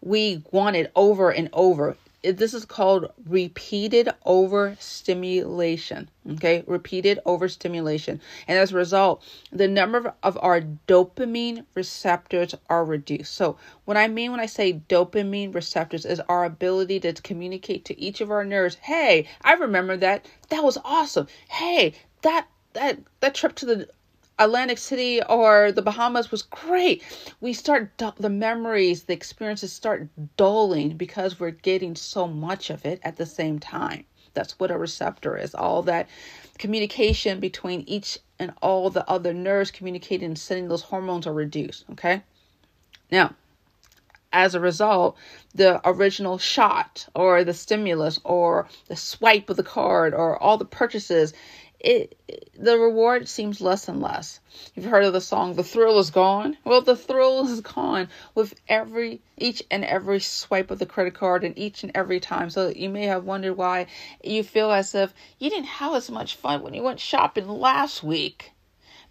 we 0.00 0.42
want 0.50 0.76
it 0.76 0.92
over 0.94 1.30
and 1.30 1.48
over. 1.52 1.96
This 2.32 2.54
is 2.54 2.64
called 2.64 3.12
repeated 3.26 4.08
overstimulation. 4.24 6.08
Okay, 6.32 6.64
repeated 6.66 7.18
overstimulation. 7.26 8.20
And 8.48 8.58
as 8.58 8.72
a 8.72 8.76
result, 8.76 9.22
the 9.52 9.68
number 9.68 10.14
of 10.22 10.38
our 10.40 10.62
dopamine 10.88 11.66
receptors 11.74 12.54
are 12.70 12.84
reduced. 12.84 13.34
So, 13.34 13.58
what 13.84 13.96
I 13.96 14.08
mean 14.08 14.30
when 14.30 14.40
I 14.40 14.46
say 14.46 14.80
dopamine 14.88 15.54
receptors 15.54 16.06
is 16.06 16.20
our 16.20 16.44
ability 16.44 17.00
to 17.00 17.12
communicate 17.12 17.84
to 17.86 18.00
each 18.00 18.20
of 18.20 18.30
our 18.30 18.44
nerves, 18.44 18.76
hey, 18.76 19.28
I 19.42 19.54
remember 19.54 19.96
that. 19.98 20.26
That 20.48 20.64
was 20.64 20.78
awesome. 20.84 21.26
Hey, 21.48 21.94
that 22.22 22.48
that 22.72 22.98
that 23.20 23.34
trip 23.34 23.54
to 23.56 23.66
the 23.66 23.88
Atlantic 24.38 24.78
City 24.78 25.22
or 25.28 25.70
the 25.70 25.82
Bahamas 25.82 26.30
was 26.30 26.42
great. 26.42 27.02
We 27.40 27.52
start 27.52 27.90
the 27.96 28.28
memories, 28.28 29.04
the 29.04 29.12
experiences 29.12 29.72
start 29.72 30.08
dulling 30.36 30.96
because 30.96 31.38
we're 31.38 31.50
getting 31.50 31.94
so 31.94 32.26
much 32.26 32.70
of 32.70 32.84
it 32.84 33.00
at 33.02 33.16
the 33.16 33.26
same 33.26 33.58
time. 33.58 34.04
That's 34.32 34.58
what 34.58 34.72
a 34.72 34.78
receptor 34.78 35.36
is. 35.36 35.54
All 35.54 35.82
that 35.82 36.08
communication 36.58 37.38
between 37.38 37.82
each 37.86 38.18
and 38.40 38.52
all 38.60 38.90
the 38.90 39.08
other 39.08 39.32
nerves 39.32 39.70
communicating 39.70 40.26
and 40.26 40.38
sending 40.38 40.68
those 40.68 40.82
hormones 40.82 41.26
are 41.26 41.32
reduced. 41.32 41.84
Okay. 41.92 42.22
Now, 43.12 43.36
as 44.32 44.56
a 44.56 44.60
result, 44.60 45.16
the 45.54 45.80
original 45.88 46.38
shot 46.38 47.06
or 47.14 47.44
the 47.44 47.54
stimulus 47.54 48.18
or 48.24 48.66
the 48.88 48.96
swipe 48.96 49.48
of 49.48 49.56
the 49.56 49.62
card 49.62 50.12
or 50.12 50.36
all 50.42 50.58
the 50.58 50.64
purchases 50.64 51.32
it, 51.84 52.16
the 52.58 52.78
reward 52.78 53.28
seems 53.28 53.60
less 53.60 53.88
and 53.88 54.00
less. 54.00 54.40
You've 54.74 54.86
heard 54.86 55.04
of 55.04 55.12
the 55.12 55.20
song 55.20 55.54
"The 55.54 55.62
Thrill 55.62 55.98
Is 55.98 56.08
Gone." 56.10 56.56
Well, 56.64 56.80
the 56.80 56.96
thrill 56.96 57.46
is 57.46 57.60
gone 57.60 58.08
with 58.34 58.54
every 58.66 59.20
each 59.36 59.62
and 59.70 59.84
every 59.84 60.20
swipe 60.20 60.70
of 60.70 60.78
the 60.78 60.86
credit 60.86 61.12
card 61.12 61.44
and 61.44 61.58
each 61.58 61.82
and 61.82 61.92
every 61.94 62.20
time. 62.20 62.48
So 62.48 62.68
you 62.68 62.88
may 62.88 63.04
have 63.04 63.24
wondered 63.24 63.58
why 63.58 63.86
you 64.22 64.42
feel 64.42 64.70
as 64.70 64.94
if 64.94 65.12
you 65.38 65.50
didn't 65.50 65.66
have 65.66 65.94
as 65.94 66.10
much 66.10 66.36
fun 66.36 66.62
when 66.62 66.72
you 66.72 66.82
went 66.82 67.00
shopping 67.00 67.48
last 67.48 68.02
week. 68.02 68.52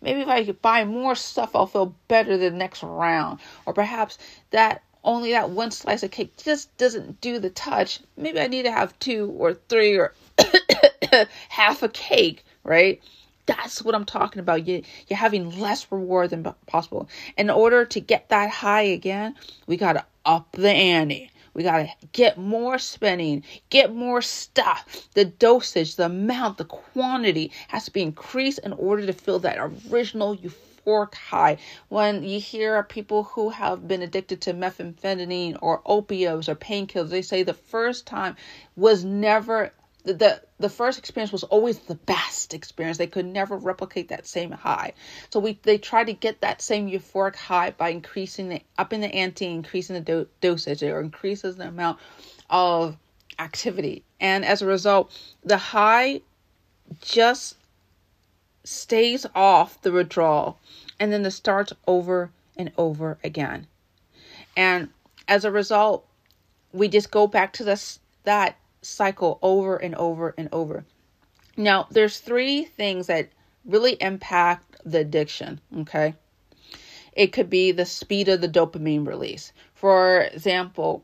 Maybe 0.01 0.21
if 0.21 0.27
I 0.27 0.43
could 0.43 0.61
buy 0.61 0.83
more 0.83 1.13
stuff, 1.13 1.55
I'll 1.55 1.67
feel 1.67 1.95
better 2.07 2.37
the 2.37 2.49
next 2.49 2.81
round. 2.81 3.39
Or 3.67 3.73
perhaps 3.73 4.17
that 4.49 4.81
only 5.03 5.33
that 5.33 5.51
one 5.51 5.69
slice 5.69 6.01
of 6.01 6.09
cake 6.09 6.37
just 6.37 6.75
doesn't 6.77 7.21
do 7.21 7.37
the 7.37 7.51
touch. 7.51 7.99
Maybe 8.17 8.39
I 8.39 8.47
need 8.47 8.63
to 8.63 8.71
have 8.71 8.97
two 8.97 9.29
or 9.37 9.53
three 9.53 9.95
or 9.95 10.15
half 11.49 11.83
a 11.83 11.89
cake 11.89 12.43
right? 12.63 13.01
That's 13.45 13.81
what 13.81 13.93
I'm 13.95 14.05
talking 14.05 14.39
about. 14.39 14.67
You, 14.67 14.83
you're 15.07 15.17
having 15.17 15.59
less 15.59 15.91
reward 15.91 16.29
than 16.29 16.43
possible. 16.65 17.09
In 17.37 17.49
order 17.49 17.83
to 17.85 17.99
get 17.99 18.29
that 18.29 18.49
high 18.49 18.83
again, 18.83 19.35
we 19.67 19.75
got 19.75 19.93
to 19.93 20.05
up 20.25 20.47
the 20.53 20.69
ante. 20.69 21.29
We 21.53 21.61
got 21.61 21.79
to 21.79 21.89
get 22.13 22.37
more 22.37 22.79
spending, 22.79 23.43
get 23.69 23.93
more 23.93 24.21
stuff. 24.21 25.07
The 25.13 25.25
dosage, 25.25 25.97
the 25.97 26.05
amount, 26.05 26.57
the 26.57 26.65
quantity 26.65 27.51
has 27.67 27.85
to 27.85 27.91
be 27.91 28.01
increased 28.01 28.59
in 28.59 28.73
order 28.73 29.05
to 29.05 29.13
feel 29.13 29.39
that 29.39 29.59
original 29.91 30.35
euphoric 30.35 31.13
high. 31.13 31.57
When 31.89 32.23
you 32.23 32.39
hear 32.39 32.81
people 32.81 33.23
who 33.23 33.49
have 33.49 33.87
been 33.87 34.01
addicted 34.01 34.41
to 34.41 34.53
methamphetamine 34.53 35.59
or 35.61 35.81
opioids 35.81 36.49
or 36.49 36.55
painkillers, 36.55 37.09
they 37.09 37.21
say 37.21 37.43
the 37.43 37.53
first 37.53 38.07
time 38.07 38.35
was 38.75 39.03
never 39.03 39.71
the 40.03 40.41
the 40.59 40.69
first 40.69 40.99
experience 40.99 41.31
was 41.31 41.43
always 41.43 41.79
the 41.79 41.95
best 41.95 42.53
experience. 42.53 42.97
They 42.97 43.07
could 43.07 43.25
never 43.25 43.57
replicate 43.57 44.09
that 44.09 44.27
same 44.27 44.51
high. 44.51 44.93
So 45.29 45.39
we 45.39 45.59
they 45.63 45.77
try 45.77 46.03
to 46.03 46.13
get 46.13 46.41
that 46.41 46.61
same 46.61 46.89
euphoric 46.89 47.35
high 47.35 47.71
by 47.71 47.89
increasing 47.89 48.49
the 48.49 48.61
up 48.77 48.91
in 48.91 49.01
the 49.01 49.13
ante, 49.13 49.45
increasing 49.45 49.93
the 49.93 50.01
do- 50.01 50.27
dosage, 50.41 50.83
or 50.83 50.99
increases 50.99 51.55
the 51.55 51.67
amount 51.67 51.99
of 52.49 52.97
activity. 53.39 54.03
And 54.19 54.43
as 54.45 54.61
a 54.61 54.65
result, 54.65 55.11
the 55.43 55.57
high 55.57 56.21
just 57.01 57.55
stays 58.63 59.25
off 59.35 59.81
the 59.81 59.91
withdrawal 59.91 60.57
and 60.99 61.11
then 61.11 61.25
it 61.25 61.31
starts 61.31 61.73
over 61.87 62.31
and 62.57 62.71
over 62.77 63.17
again. 63.23 63.67
And 64.55 64.89
as 65.27 65.43
a 65.45 65.51
result, 65.51 66.05
we 66.71 66.87
just 66.87 67.11
go 67.11 67.27
back 67.27 67.53
to 67.53 67.63
this 67.63 67.99
that 68.23 68.57
cycle 68.83 69.39
over 69.41 69.77
and 69.77 69.95
over 69.95 70.33
and 70.37 70.49
over. 70.51 70.85
Now, 71.55 71.87
there's 71.91 72.19
three 72.19 72.65
things 72.65 73.07
that 73.07 73.29
really 73.65 73.93
impact 74.01 74.77
the 74.85 74.99
addiction, 74.99 75.61
okay? 75.79 76.15
It 77.13 77.27
could 77.27 77.49
be 77.49 77.71
the 77.71 77.85
speed 77.85 78.27
of 78.27 78.41
the 78.41 78.49
dopamine 78.49 79.07
release. 79.07 79.53
For 79.75 80.21
example, 80.21 81.03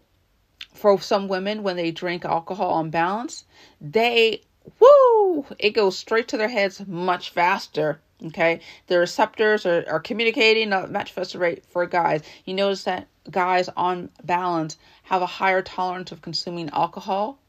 for 0.73 0.99
some 0.99 1.27
women, 1.27 1.61
when 1.63 1.75
they 1.75 1.91
drink 1.91 2.25
alcohol 2.25 2.71
on 2.71 2.89
balance, 2.89 3.45
they, 3.79 4.41
woo, 4.79 5.45
it 5.59 5.71
goes 5.71 5.97
straight 5.97 6.27
to 6.29 6.37
their 6.37 6.49
heads 6.49 6.85
much 6.87 7.29
faster. 7.29 7.99
Okay, 8.25 8.59
the 8.87 8.99
receptors 8.99 9.65
are, 9.65 9.85
are 9.87 9.99
communicating 9.99 10.73
at 10.73 10.91
much 10.91 11.13
faster 11.13 11.39
rate 11.39 11.63
for 11.65 11.85
guys. 11.85 12.21
You 12.43 12.53
notice 12.53 12.83
that 12.83 13.07
guys 13.31 13.69
on 13.77 14.09
balance 14.23 14.77
have 15.03 15.21
a 15.21 15.25
higher 15.25 15.61
tolerance 15.61 16.11
of 16.11 16.21
consuming 16.21 16.69
alcohol 16.71 17.39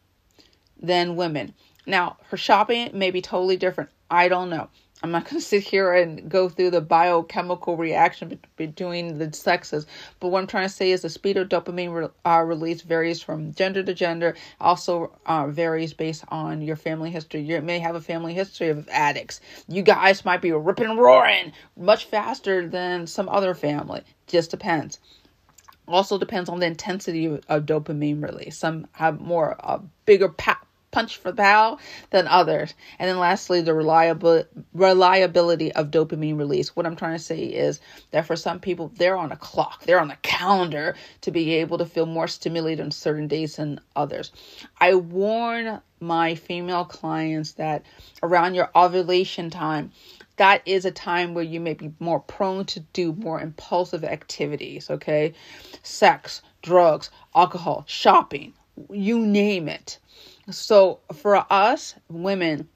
than 0.81 1.17
women. 1.17 1.55
Now, 1.87 2.19
her 2.31 2.39
shopping 2.39 2.91
may 2.95 3.11
be 3.13 3.23
totally 3.23 3.57
different. 3.59 3.91
I 4.11 4.29
don't 4.29 4.51
know. 4.51 4.71
I'm 5.03 5.13
not 5.13 5.25
going 5.31 5.37
to 5.41 5.47
sit 5.47 5.65
here 5.65 5.95
and 5.95 6.31
go 6.31 6.49
through 6.49 6.71
the 6.73 6.81
biochemical 6.83 7.77
reaction 7.77 8.41
between 8.57 9.19
the 9.19 9.33
sexes, 9.33 9.87
but 10.21 10.29
what 10.29 10.41
I'm 10.41 10.49
trying 10.49 10.69
to 10.69 10.75
say 10.75 10.93
is 10.93 11.03
the 11.03 11.11
speed 11.11 11.37
of 11.39 11.49
dopamine 11.51 11.95
re- 11.95 12.09
uh, 12.31 12.43
release 12.43 12.83
varies 12.83 13.23
from 13.23 13.55
gender 13.55 13.83
to 13.85 13.95
gender, 13.95 14.37
also 14.61 15.13
uh, 15.27 15.49
varies 15.49 15.95
based 15.95 16.25
on 16.29 16.63
your 16.63 16.77
family 16.77 17.11
history. 17.11 17.43
You 17.43 17.63
may 17.63 17.81
have 17.81 17.97
a 17.97 18.01
family 18.03 18.35
history 18.35 18.69
of 18.71 18.89
addicts. 18.91 19.41
You 19.69 19.83
guys 19.83 20.25
might 20.25 20.43
be 20.43 20.53
ripping 20.53 20.91
and 20.91 20.99
roaring 21.01 21.53
much 21.77 22.07
faster 22.07 22.69
than 22.69 23.07
some 23.07 23.29
other 23.29 23.55
family. 23.55 24.03
Just 24.29 24.51
depends. 24.51 25.01
Also 25.89 26.19
depends 26.19 26.49
on 26.51 26.61
the 26.61 26.67
intensity 26.67 27.27
of, 27.27 27.67
dopamine 27.67 28.23
release. 28.23 28.59
Some 28.59 28.87
have 28.93 29.21
more, 29.21 29.53
a 29.61 29.65
uh, 29.73 29.83
bigger 30.07 30.31
pa- 30.31 30.61
punch 30.91 31.19
for 31.19 31.33
pow 31.33 31.79
than 32.11 32.27
others. 32.27 32.75
And 32.99 33.09
then 33.09 33.19
lastly, 33.19 33.61
the 33.61 33.75
reliable 33.75 34.45
reliability 34.75 35.73
of 35.73 35.91
dopamine 35.91 36.39
release. 36.39 36.75
What 36.75 36.87
I'm 36.87 36.97
trying 36.97 37.17
to 37.17 37.23
say 37.23 37.45
is 37.45 37.81
that 38.11 38.27
for 38.27 38.37
some 38.37 38.61
people, 38.61 38.91
they're 38.97 39.17
on 39.17 39.33
a 39.33 39.37
clock, 39.37 39.85
they're 39.85 40.01
on 40.01 40.11
a 40.11 40.17
calendar 40.17 40.95
to 41.23 41.31
be 41.31 41.55
able 41.55 41.79
to 41.79 41.87
feel 41.87 42.07
more 42.07 42.29
stimulated 42.29 42.85
on 42.85 42.91
certain 42.91 43.29
days 43.29 43.57
than 43.57 43.81
others. 43.95 44.33
I 44.81 44.95
warn 44.95 45.81
my 46.01 46.35
female 46.35 46.85
clients 46.85 47.53
that 47.53 47.85
around 48.23 48.55
your 48.55 48.71
ovulation 48.75 49.51
time, 49.51 49.93
that 50.37 50.63
is 50.65 50.87
a 50.87 50.91
time 50.91 51.35
where 51.35 51.45
you 51.45 51.61
may 51.61 51.75
be 51.75 51.93
more 52.01 52.21
prone 52.21 52.65
to 52.65 52.81
do 52.81 53.13
more 53.13 53.41
impulsive 53.41 54.05
activities, 54.05 54.89
okay? 54.89 55.35
Sex, 55.83 56.41
drugs, 56.63 57.11
alcohol, 57.35 57.85
shopping, 57.87 58.55
you 58.91 59.19
name 59.19 59.69
it. 59.69 59.99
So 60.51 61.01
for 61.15 61.45
us 61.51 61.95
women, 62.09 62.69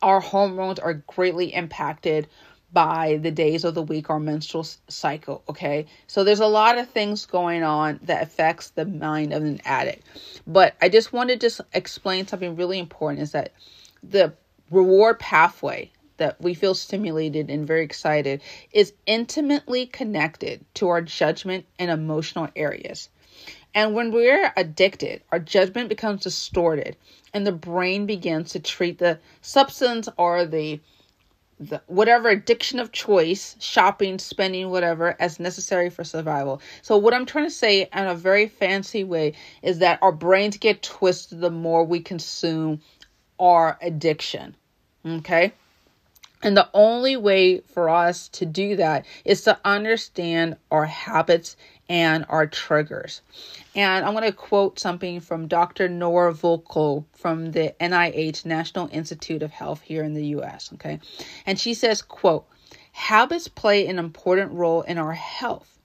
our 0.00 0.20
hormones 0.20 0.78
are 0.78 0.94
greatly 0.94 1.54
impacted 1.54 2.28
by 2.72 3.18
the 3.22 3.30
days 3.30 3.64
of 3.64 3.74
the 3.74 3.82
week 3.82 4.08
our 4.08 4.18
menstrual 4.18 4.66
cycle 4.88 5.42
okay? 5.48 5.86
So 6.06 6.24
there's 6.24 6.40
a 6.40 6.46
lot 6.46 6.78
of 6.78 6.88
things 6.88 7.26
going 7.26 7.62
on 7.62 8.00
that 8.04 8.22
affects 8.22 8.70
the 8.70 8.86
mind 8.86 9.32
of 9.32 9.42
an 9.42 9.60
addict. 9.64 10.06
But 10.46 10.74
i 10.80 10.88
just 10.88 11.12
wanted 11.12 11.40
to 11.40 11.46
just 11.46 11.60
explain 11.72 12.26
something 12.26 12.56
really 12.56 12.78
important 12.78 13.22
is 13.22 13.32
that 13.32 13.52
the 14.02 14.32
reward 14.70 15.18
pathway 15.18 15.90
that 16.16 16.40
we 16.40 16.54
feel 16.54 16.74
stimulated 16.74 17.50
and 17.50 17.66
very 17.66 17.84
excited 17.84 18.40
is 18.72 18.92
intimately 19.06 19.86
connected 19.86 20.64
to 20.74 20.88
our 20.88 21.02
judgment 21.02 21.66
and 21.78 21.90
emotional 21.90 22.48
areas 22.56 23.08
and 23.74 23.94
when 23.94 24.12
we're 24.12 24.52
addicted, 24.56 25.22
our 25.30 25.38
judgment 25.38 25.88
becomes 25.88 26.22
distorted 26.22 26.96
and 27.32 27.46
the 27.46 27.52
brain 27.52 28.06
begins 28.06 28.52
to 28.52 28.60
treat 28.60 28.98
the 28.98 29.18
substance 29.40 30.08
or 30.16 30.44
the 30.44 30.80
the, 31.60 31.80
whatever 31.86 32.28
addiction 32.28 32.80
of 32.80 32.90
choice, 32.90 33.54
shopping, 33.60 34.18
spending, 34.18 34.70
whatever, 34.70 35.16
as 35.20 35.38
necessary 35.38 35.90
for 35.90 36.02
survival. 36.02 36.60
So, 36.82 36.96
what 36.96 37.14
I'm 37.14 37.26
trying 37.26 37.44
to 37.44 37.50
say 37.50 37.82
in 37.82 38.06
a 38.06 38.16
very 38.16 38.48
fancy 38.48 39.04
way 39.04 39.34
is 39.62 39.78
that 39.78 40.00
our 40.02 40.10
brains 40.10 40.56
get 40.56 40.82
twisted 40.82 41.40
the 41.40 41.50
more 41.50 41.84
we 41.84 42.00
consume 42.00 42.80
our 43.38 43.78
addiction. 43.80 44.56
Okay? 45.06 45.52
And 46.42 46.56
the 46.56 46.68
only 46.74 47.16
way 47.16 47.60
for 47.60 47.88
us 47.88 48.28
to 48.30 48.46
do 48.46 48.76
that 48.76 49.06
is 49.24 49.42
to 49.42 49.58
understand 49.64 50.56
our 50.70 50.86
habits 50.86 51.56
and 51.88 52.26
our 52.28 52.46
triggers. 52.46 53.22
And 53.76 54.04
I'm 54.04 54.14
going 54.14 54.24
to 54.24 54.32
quote 54.32 54.78
something 54.78 55.20
from 55.20 55.48
Dr. 55.48 55.88
Nora 55.88 56.34
Volkow 56.34 57.04
from 57.12 57.52
the 57.52 57.74
NIH 57.80 58.44
National 58.44 58.88
Institute 58.92 59.42
of 59.42 59.52
Health 59.52 59.82
here 59.82 60.04
in 60.04 60.14
the 60.14 60.26
US, 60.38 60.70
okay? 60.74 61.00
And 61.46 61.58
she 61.60 61.74
says, 61.74 62.02
quote, 62.02 62.46
habits 62.92 63.48
play 63.48 63.86
an 63.86 63.98
important 63.98 64.52
role 64.52 64.82
in 64.82 64.98
our 64.98 65.14
health. 65.14 65.78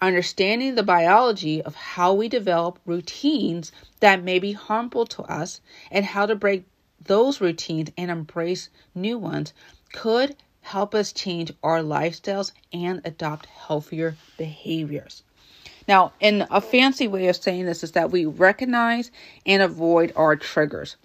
understanding 0.00 0.74
the 0.74 0.82
biology 0.82 1.62
of 1.62 1.74
how 1.74 2.12
we 2.14 2.28
develop 2.28 2.78
routines 2.86 3.72
that 4.00 4.22
may 4.22 4.38
be 4.38 4.52
harmful 4.52 5.06
to 5.06 5.22
us 5.24 5.60
and 5.90 6.04
how 6.04 6.26
to 6.26 6.34
break 6.36 6.64
those 7.04 7.40
routines 7.40 7.90
and 7.96 8.10
embrace 8.10 8.68
new 8.94 9.18
ones 9.18 9.54
could 9.92 10.36
help 10.60 10.94
us 10.94 11.12
change 11.12 11.52
our 11.62 11.80
lifestyles 11.80 12.52
and 12.72 13.00
adopt 13.04 13.46
healthier 13.46 14.16
behaviors. 14.36 15.22
Now, 15.86 16.12
in 16.18 16.46
a 16.50 16.60
fancy 16.60 17.06
way 17.06 17.28
of 17.28 17.36
saying 17.36 17.66
this 17.66 17.84
is 17.84 17.92
that 17.92 18.10
we 18.10 18.26
recognize 18.26 19.10
and 19.44 19.62
avoid 19.62 20.12
our 20.16 20.34
triggers. 20.34 20.96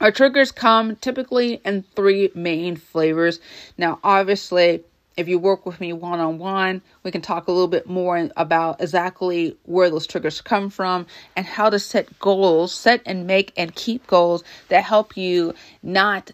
Our 0.00 0.12
triggers 0.12 0.52
come 0.52 0.94
typically 0.96 1.60
in 1.64 1.82
three 1.96 2.30
main 2.34 2.76
flavors. 2.76 3.40
Now, 3.76 3.98
obviously, 4.04 4.84
if 5.16 5.26
you 5.26 5.40
work 5.40 5.66
with 5.66 5.80
me 5.80 5.92
one 5.92 6.20
on 6.20 6.38
one, 6.38 6.80
we 7.02 7.10
can 7.10 7.20
talk 7.20 7.48
a 7.48 7.50
little 7.50 7.66
bit 7.66 7.88
more 7.88 8.30
about 8.36 8.80
exactly 8.80 9.56
where 9.64 9.90
those 9.90 10.06
triggers 10.06 10.40
come 10.40 10.70
from 10.70 11.06
and 11.34 11.44
how 11.44 11.68
to 11.68 11.80
set 11.80 12.20
goals, 12.20 12.72
set 12.72 13.02
and 13.04 13.26
make 13.26 13.52
and 13.56 13.74
keep 13.74 14.06
goals 14.06 14.44
that 14.68 14.84
help 14.84 15.16
you 15.16 15.52
not 15.82 16.30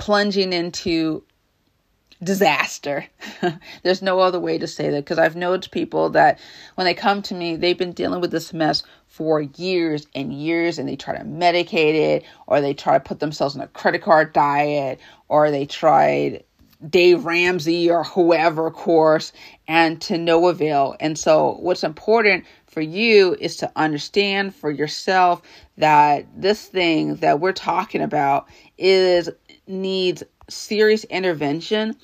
plunging 0.00 0.52
into 0.52 1.22
disaster. 2.22 3.06
There's 3.82 4.02
no 4.02 4.18
other 4.20 4.40
way 4.40 4.58
to 4.58 4.66
say 4.66 4.90
that 4.90 5.04
because 5.04 5.18
I've 5.18 5.36
known 5.36 5.60
people 5.60 6.10
that 6.10 6.40
when 6.74 6.86
they 6.86 6.94
come 6.94 7.22
to 7.22 7.34
me, 7.34 7.54
they've 7.54 7.78
been 7.78 7.92
dealing 7.92 8.20
with 8.20 8.30
this 8.30 8.52
mess 8.52 8.82
for 9.06 9.42
years 9.42 10.06
and 10.14 10.32
years 10.32 10.78
and 10.78 10.88
they 10.88 10.96
try 10.96 11.16
to 11.16 11.24
medicate 11.24 11.94
it 11.94 12.24
or 12.46 12.60
they 12.60 12.72
try 12.72 12.94
to 12.94 13.04
put 13.04 13.20
themselves 13.20 13.54
on 13.56 13.62
a 13.62 13.68
credit 13.68 14.02
card 14.02 14.32
diet 14.32 14.98
or 15.28 15.50
they 15.50 15.66
tried 15.66 16.44
Dave 16.88 17.26
Ramsey 17.26 17.90
or 17.90 18.04
whoever 18.04 18.70
course 18.70 19.32
and 19.68 20.00
to 20.02 20.16
no 20.16 20.48
avail. 20.48 20.96
And 20.98 21.18
so 21.18 21.58
what's 21.60 21.84
important 21.84 22.44
for 22.66 22.80
you 22.80 23.36
is 23.38 23.56
to 23.58 23.70
understand 23.76 24.54
for 24.54 24.70
yourself 24.70 25.42
that 25.76 26.26
this 26.34 26.64
thing 26.66 27.16
that 27.16 27.40
we're 27.40 27.52
talking 27.52 28.00
about 28.00 28.48
is 28.78 29.28
needs 29.70 30.22
serious 30.48 31.04
intervention 31.04 31.96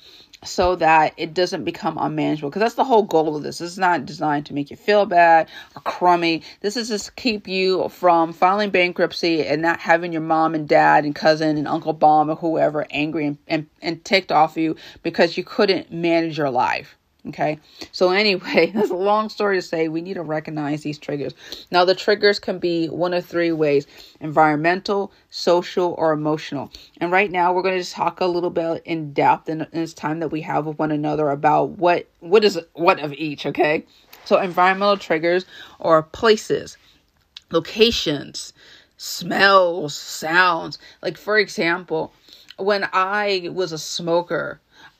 so 0.43 0.75
that 0.75 1.13
it 1.17 1.33
doesn't 1.33 1.63
become 1.63 1.97
unmanageable 1.97 2.49
because 2.49 2.59
that's 2.59 2.75
the 2.75 2.83
whole 2.83 3.03
goal 3.03 3.35
of 3.35 3.43
this. 3.43 3.57
This 3.57 3.71
is 3.71 3.79
not 3.79 4.05
designed 4.05 4.45
to 4.47 4.53
make 4.53 4.69
you 4.69 4.77
feel 4.77 5.05
bad 5.05 5.49
or 5.75 5.81
crummy. 5.81 6.43
This 6.61 6.77
is 6.77 6.89
just 6.89 7.15
keep 7.15 7.47
you 7.47 7.89
from 7.89 8.33
filing 8.33 8.69
bankruptcy 8.69 9.45
and 9.45 9.61
not 9.61 9.79
having 9.79 10.11
your 10.11 10.21
mom 10.21 10.53
and 10.53 10.67
dad 10.67 11.05
and 11.05 11.15
cousin 11.15 11.57
and 11.57 11.67
Uncle 11.67 11.93
Bob 11.93 12.29
or 12.29 12.35
whoever 12.35 12.85
angry 12.91 13.25
and, 13.25 13.37
and, 13.47 13.67
and 13.81 14.05
ticked 14.05 14.31
off 14.31 14.57
you 14.57 14.75
because 15.03 15.37
you 15.37 15.43
couldn't 15.43 15.91
manage 15.91 16.37
your 16.37 16.51
life. 16.51 16.97
Okay. 17.27 17.59
So, 17.91 18.11
anyway, 18.11 18.71
that's 18.75 18.89
a 18.89 18.95
long 18.95 19.29
story 19.29 19.57
to 19.57 19.61
say. 19.61 19.87
We 19.87 20.01
need 20.01 20.15
to 20.15 20.21
recognize 20.21 20.81
these 20.81 20.97
triggers. 20.97 21.33
Now, 21.71 21.85
the 21.85 21.95
triggers 21.95 22.39
can 22.39 22.59
be 22.59 22.87
one 22.87 23.13
of 23.13 23.25
three 23.25 23.51
ways 23.51 23.87
environmental, 24.21 25.11
social, 25.29 25.93
or 25.97 26.11
emotional. 26.11 26.71
And 26.97 27.11
right 27.11 27.31
now, 27.31 27.53
we're 27.53 27.61
going 27.61 27.81
to 27.81 27.91
talk 27.91 28.21
a 28.21 28.25
little 28.25 28.49
bit 28.49 28.81
in 28.85 29.13
depth 29.13 29.49
in, 29.49 29.61
in 29.61 29.67
this 29.71 29.93
time 29.93 30.19
that 30.19 30.29
we 30.29 30.41
have 30.41 30.65
with 30.65 30.79
one 30.79 30.91
another 30.91 31.29
about 31.29 31.71
what 31.71 32.07
what 32.19 32.43
is 32.43 32.59
what 32.73 32.99
of 32.99 33.13
each. 33.13 33.45
Okay. 33.45 33.85
So, 34.25 34.39
environmental 34.39 34.97
triggers 34.97 35.45
are 35.79 36.03
places, 36.03 36.77
locations, 37.51 38.53
smells, 38.97 39.95
sounds. 39.95 40.77
Like, 41.01 41.17
for 41.17 41.37
example, 41.37 42.13
when 42.57 42.87
I 42.91 43.49
was 43.53 43.71
a 43.71 43.77
smoker, 43.77 44.59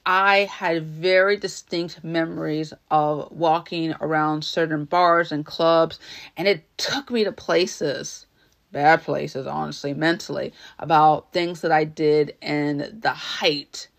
I 0.10 0.46
had 0.46 0.84
very 0.84 1.36
distinct 1.36 2.02
memories 2.02 2.74
of 2.89 3.30
walking 3.30 3.93
around 4.00 4.46
certain 4.46 4.86
bars 4.86 5.34
and 5.34 5.46
clubs, 5.46 6.00
and 6.38 6.48
it 6.48 6.63
took 6.78 7.12
me 7.12 7.26
to 7.26 7.34
places, 7.34 8.26
bad 8.72 9.04
places, 9.04 9.46
honestly, 9.46 9.93
mentally, 9.93 10.54
about 10.80 11.34
things 11.34 11.60
that 11.60 11.74
I 11.74 11.84
did 11.84 12.36
in 12.41 13.00
the 13.02 13.12
height 13.12 13.89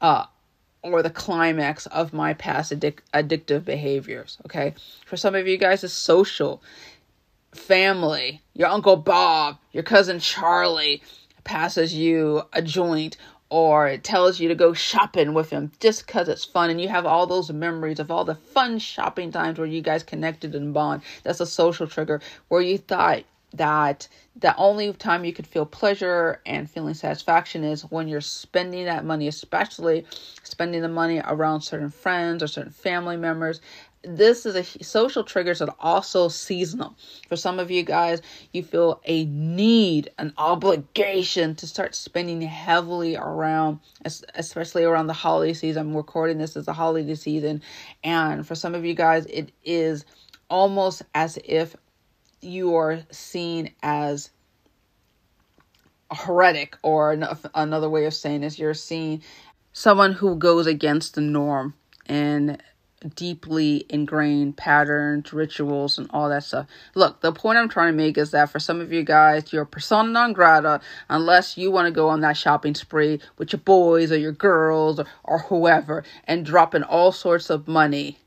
uh, 0.00 0.24
or 0.80 1.02
the 1.02 1.10
climax 1.10 1.84
of 1.88 2.14
my 2.14 2.32
past 2.32 2.72
addic- 2.72 3.00
addictive 3.12 3.66
behaviors. 3.66 4.38
Okay. 4.46 4.72
For 5.04 5.18
some 5.18 5.34
of 5.34 5.46
you 5.46 5.58
guys, 5.58 5.84
it's 5.84 5.92
social, 5.92 6.62
family, 7.54 8.40
your 8.54 8.68
Uncle 8.68 8.96
Bob, 8.96 9.58
your 9.72 9.82
cousin 9.82 10.20
Charlie 10.20 11.02
passes 11.44 11.92
you 11.92 12.44
a 12.54 12.62
joint 12.62 13.18
or 13.50 13.88
it 13.88 14.04
tells 14.04 14.38
you 14.38 14.48
to 14.48 14.54
go 14.54 14.72
shopping 14.72 15.34
with 15.34 15.50
him 15.50 15.72
just 15.80 16.06
because 16.06 16.28
it's 16.28 16.44
fun 16.44 16.70
and 16.70 16.80
you 16.80 16.88
have 16.88 17.04
all 17.04 17.26
those 17.26 17.52
memories 17.52 17.98
of 17.98 18.10
all 18.10 18.24
the 18.24 18.34
fun 18.34 18.78
shopping 18.78 19.32
times 19.32 19.58
where 19.58 19.66
you 19.66 19.82
guys 19.82 20.02
connected 20.04 20.54
and 20.54 20.72
bond. 20.72 21.02
That's 21.24 21.40
a 21.40 21.46
social 21.46 21.86
trigger 21.88 22.20
where 22.48 22.62
you 22.62 22.78
thought 22.78 23.24
that 23.52 24.06
the 24.36 24.56
only 24.56 24.92
time 24.92 25.24
you 25.24 25.32
could 25.32 25.46
feel 25.46 25.66
pleasure 25.66 26.40
and 26.46 26.70
feeling 26.70 26.94
satisfaction 26.94 27.64
is 27.64 27.82
when 27.82 28.06
you're 28.06 28.20
spending 28.20 28.84
that 28.84 29.04
money 29.04 29.26
especially 29.26 30.06
spending 30.44 30.82
the 30.82 30.88
money 30.88 31.20
around 31.24 31.60
certain 31.60 31.90
friends 31.90 32.42
or 32.42 32.46
certain 32.46 32.70
family 32.70 33.16
members 33.16 33.60
this 34.02 34.46
is 34.46 34.56
a 34.56 34.84
social 34.84 35.24
triggers 35.24 35.58
that 35.58 35.74
also 35.78 36.28
seasonal. 36.28 36.96
For 37.28 37.36
some 37.36 37.58
of 37.58 37.70
you 37.70 37.82
guys, 37.82 38.22
you 38.52 38.62
feel 38.62 39.00
a 39.04 39.26
need, 39.26 40.10
an 40.18 40.32
obligation 40.38 41.54
to 41.56 41.66
start 41.66 41.94
spending 41.94 42.40
heavily 42.40 43.16
around, 43.16 43.80
especially 44.34 44.84
around 44.84 45.06
the 45.08 45.12
holiday 45.12 45.52
season. 45.52 45.88
I'm 45.88 45.96
recording 45.96 46.38
this 46.38 46.56
as 46.56 46.66
a 46.66 46.72
holiday 46.72 47.14
season, 47.14 47.62
and 48.02 48.46
for 48.46 48.54
some 48.54 48.74
of 48.74 48.84
you 48.84 48.94
guys, 48.94 49.26
it 49.26 49.52
is 49.64 50.06
almost 50.48 51.02
as 51.14 51.38
if 51.44 51.76
you 52.40 52.74
are 52.76 53.00
seen 53.10 53.74
as 53.82 54.30
a 56.10 56.14
heretic, 56.14 56.76
or 56.82 57.12
another 57.54 57.88
way 57.88 58.06
of 58.06 58.14
saying 58.14 58.40
this, 58.40 58.58
you're 58.58 58.74
seen 58.74 59.22
someone 59.72 60.12
who 60.12 60.36
goes 60.36 60.66
against 60.66 61.14
the 61.14 61.20
norm 61.20 61.74
and 62.06 62.60
deeply 63.14 63.86
ingrained 63.88 64.56
patterns, 64.56 65.32
rituals, 65.32 65.98
and 65.98 66.08
all 66.12 66.28
that 66.28 66.44
stuff. 66.44 66.66
Look, 66.94 67.20
the 67.20 67.32
point 67.32 67.58
I'm 67.58 67.68
trying 67.68 67.92
to 67.92 67.96
make 67.96 68.18
is 68.18 68.30
that 68.32 68.50
for 68.50 68.58
some 68.58 68.80
of 68.80 68.92
you 68.92 69.02
guys, 69.02 69.52
you're 69.52 69.64
persona 69.64 70.10
non 70.10 70.32
grata 70.32 70.80
unless 71.08 71.56
you 71.56 71.70
want 71.70 71.86
to 71.86 71.92
go 71.92 72.08
on 72.08 72.20
that 72.20 72.36
shopping 72.36 72.74
spree 72.74 73.20
with 73.38 73.52
your 73.52 73.60
boys 73.60 74.12
or 74.12 74.18
your 74.18 74.32
girls 74.32 75.00
or, 75.00 75.06
or 75.24 75.38
whoever 75.40 76.04
and 76.24 76.44
dropping 76.44 76.82
all 76.82 77.12
sorts 77.12 77.50
of 77.50 77.66
money. 77.66 78.18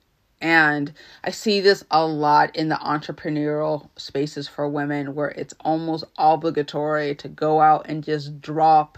And 0.41 0.91
I 1.23 1.31
see 1.31 1.62
this 1.62 1.86
a 1.89 2.05
lot 2.05 2.53
in 2.55 2.67
the 2.67 2.75
entrepreneurial 2.75 3.89
spaces 3.95 4.47
for 4.49 4.67
women 4.67 5.15
where 5.15 5.29
it's 5.29 5.53
almost 5.62 6.03
obligatory 6.17 7.15
to 7.15 7.29
go 7.29 7.62
out 7.62 7.86
and 7.88 8.03
just 8.03 8.41
drop 8.41 8.97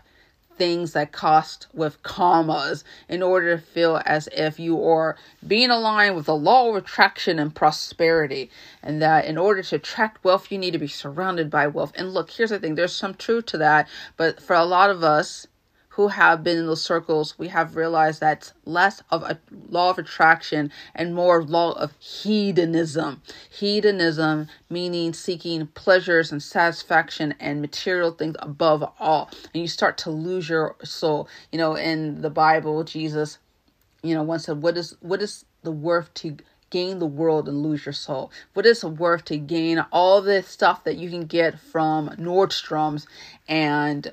things 0.57 0.93
that 0.93 1.11
cost 1.11 1.67
with 1.73 2.01
commas 2.03 2.83
in 3.09 3.21
order 3.21 3.55
to 3.55 3.61
feel 3.61 4.01
as 4.05 4.27
if 4.33 4.59
you 4.59 4.83
are 4.83 5.17
being 5.45 5.69
aligned 5.69 6.15
with 6.15 6.25
the 6.25 6.35
law 6.35 6.69
of 6.69 6.75
attraction 6.75 7.39
and 7.39 7.53
prosperity. 7.55 8.49
And 8.83 9.01
that 9.01 9.25
in 9.25 9.37
order 9.37 9.61
to 9.63 9.75
attract 9.75 10.23
wealth 10.23 10.51
you 10.51 10.57
need 10.57 10.71
to 10.71 10.79
be 10.79 10.87
surrounded 10.87 11.49
by 11.49 11.67
wealth. 11.67 11.93
And 11.95 12.13
look 12.13 12.31
here's 12.31 12.49
the 12.51 12.59
thing. 12.59 12.75
There's 12.75 12.95
some 12.95 13.15
truth 13.15 13.47
to 13.47 13.57
that. 13.59 13.87
But 14.17 14.41
for 14.41 14.55
a 14.55 14.65
lot 14.65 14.89
of 14.89 15.03
us 15.03 15.47
who 15.95 16.09
have 16.09 16.43
been 16.43 16.57
in 16.57 16.65
those 16.65 16.83
circles, 16.83 17.39
we 17.39 17.47
have 17.47 17.77
realized 17.77 18.19
that 18.19 18.51
less 18.65 19.01
of 19.11 19.23
a 19.23 19.39
law 19.69 19.89
of 19.89 19.97
attraction 19.97 20.69
and 20.93 21.15
more 21.15 21.41
law 21.41 21.71
of 21.71 21.93
hedonism. 21.99 23.21
Hedonism 23.49 24.49
meaning 24.69 25.13
seeking 25.13 25.67
pleasures 25.67 26.33
and 26.33 26.43
satisfaction 26.43 27.33
and 27.39 27.61
material 27.61 28.11
things 28.11 28.35
above 28.39 28.83
all. 28.99 29.29
And 29.53 29.61
you 29.61 29.69
start 29.69 29.97
to 29.99 30.09
lose 30.09 30.49
your 30.49 30.75
soul. 30.83 31.29
You 31.53 31.59
know, 31.59 31.75
in 31.75 32.21
the 32.21 32.29
Bible, 32.29 32.83
Jesus, 32.83 33.37
you 34.03 34.13
know, 34.13 34.23
once 34.23 34.43
said, 34.45 34.61
What 34.61 34.75
is 34.75 34.97
what 34.99 35.21
is 35.21 35.45
the 35.63 35.71
worth 35.71 36.13
to 36.15 36.35
gain 36.71 36.99
the 36.99 37.05
world 37.05 37.47
and 37.47 37.63
lose 37.63 37.85
your 37.85 37.93
soul? 37.93 38.33
What 38.53 38.65
is 38.65 38.83
it 38.83 38.89
worth 38.89 39.23
to 39.25 39.37
gain 39.37 39.79
all 39.93 40.21
this 40.21 40.49
stuff 40.49 40.83
that 40.83 40.97
you 40.97 41.09
can 41.09 41.25
get 41.25 41.57
from 41.57 42.09
Nordstrom's 42.17 43.07
and 43.47 44.11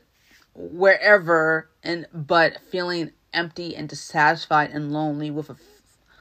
wherever 0.55 1.69
and 1.83 2.07
but 2.12 2.59
feeling 2.71 3.12
empty 3.33 3.75
and 3.77 3.88
dissatisfied 3.88 4.71
and 4.71 4.93
lonely 4.93 5.31
with 5.31 5.51
a 5.51 5.57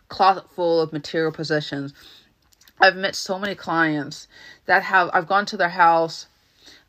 closet 0.09 0.49
full 0.51 0.81
of 0.81 0.93
material 0.93 1.31
possessions. 1.31 1.93
I've 2.79 2.95
met 2.95 3.15
so 3.15 3.37
many 3.39 3.55
clients 3.55 4.27
that 4.65 4.83
have 4.83 5.09
I've 5.13 5.27
gone 5.27 5.45
to 5.47 5.57
their 5.57 5.69
house 5.69 6.27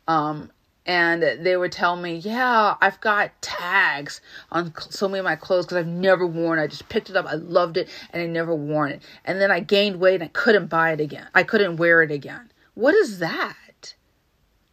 um 0.07 0.51
and 0.85 1.23
they 1.23 1.55
would 1.55 1.71
tell 1.71 1.95
me, 1.95 2.15
"Yeah, 2.15 2.75
I've 2.81 2.99
got 2.99 3.31
tags 3.41 4.19
on 4.51 4.73
so 4.77 5.07
many 5.07 5.19
of 5.19 5.25
my 5.25 5.37
clothes 5.37 5.65
because 5.65 5.77
I've 5.77 5.87
never 5.87 6.25
worn. 6.27 6.59
it. 6.59 6.63
I 6.63 6.67
just 6.67 6.89
picked 6.89 7.09
it 7.09 7.15
up, 7.15 7.25
I 7.25 7.35
loved 7.35 7.77
it, 7.77 7.87
and 8.11 8.21
I 8.21 8.25
never 8.25 8.53
worn 8.53 8.91
it. 8.91 9.01
And 9.23 9.39
then 9.39 9.49
I 9.51 9.61
gained 9.61 10.01
weight 10.01 10.15
and 10.15 10.23
I 10.25 10.27
couldn't 10.27 10.67
buy 10.67 10.91
it 10.91 10.99
again. 10.99 11.27
I 11.33 11.43
couldn't 11.43 11.77
wear 11.77 12.01
it 12.03 12.11
again. 12.11 12.51
What 12.73 12.95
is 12.95 13.19
that? 13.19 13.55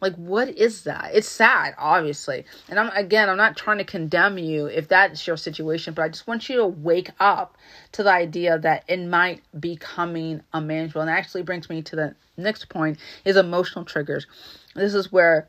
Like, 0.00 0.14
what 0.14 0.48
is 0.48 0.84
that? 0.84 1.10
It's 1.12 1.28
sad, 1.28 1.74
obviously. 1.76 2.44
And 2.68 2.78
I'm, 2.78 2.90
again, 2.94 3.28
I'm 3.28 3.36
not 3.36 3.56
trying 3.56 3.78
to 3.78 3.84
condemn 3.84 4.38
you 4.38 4.66
if 4.66 4.88
that's 4.88 5.26
your 5.26 5.36
situation, 5.36 5.94
but 5.94 6.02
I 6.02 6.08
just 6.08 6.26
want 6.26 6.48
you 6.48 6.56
to 6.56 6.66
wake 6.66 7.10
up 7.20 7.56
to 7.92 8.02
the 8.02 8.12
idea 8.12 8.58
that 8.58 8.84
it 8.88 8.98
might 8.98 9.42
be 9.58 9.76
coming 9.76 10.40
unmanageable. 10.52 11.02
And 11.02 11.10
actually 11.10 11.42
brings 11.42 11.68
me 11.68 11.82
to 11.82 11.96
the 11.96 12.14
next 12.36 12.68
point 12.68 12.98
is 13.24 13.36
emotional 13.36 13.84
triggers. 13.84 14.26
This 14.74 14.94
is 14.94 15.12
where 15.12 15.48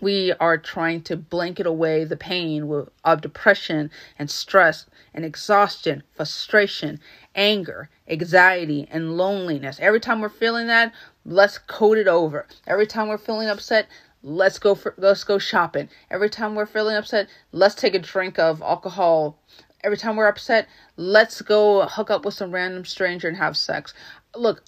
we 0.00 0.32
are 0.40 0.58
trying 0.58 1.02
to 1.02 1.16
blanket 1.16 1.66
away 1.66 2.04
the 2.04 2.16
pain 2.16 2.86
of 3.04 3.20
depression 3.20 3.90
and 4.18 4.30
stress 4.30 4.86
and 5.12 5.24
exhaustion, 5.24 6.02
frustration, 6.14 7.00
anger, 7.34 7.88
anxiety, 8.08 8.88
and 8.90 9.16
loneliness. 9.16 9.78
Every 9.80 10.00
time 10.00 10.20
we're 10.20 10.28
feeling 10.28 10.66
that, 10.66 10.92
let's 11.24 11.58
code 11.58 11.98
it 11.98 12.08
over. 12.08 12.46
Every 12.66 12.86
time 12.86 13.08
we're 13.08 13.18
feeling 13.18 13.48
upset, 13.48 13.88
let's 14.22 14.58
go 14.58 14.74
for 14.74 14.94
let's 14.96 15.24
go 15.24 15.38
shopping. 15.38 15.88
Every 16.10 16.30
time 16.30 16.54
we're 16.54 16.66
feeling 16.66 16.96
upset, 16.96 17.28
let's 17.52 17.74
take 17.74 17.94
a 17.94 17.98
drink 17.98 18.38
of 18.38 18.62
alcohol. 18.62 19.38
Every 19.82 19.98
time 19.98 20.16
we're 20.16 20.28
upset, 20.28 20.66
let's 20.96 21.42
go 21.42 21.82
hook 21.86 22.10
up 22.10 22.24
with 22.24 22.34
some 22.34 22.52
random 22.52 22.84
stranger 22.84 23.28
and 23.28 23.36
have 23.36 23.56
sex. 23.56 23.92
Look, 24.34 24.64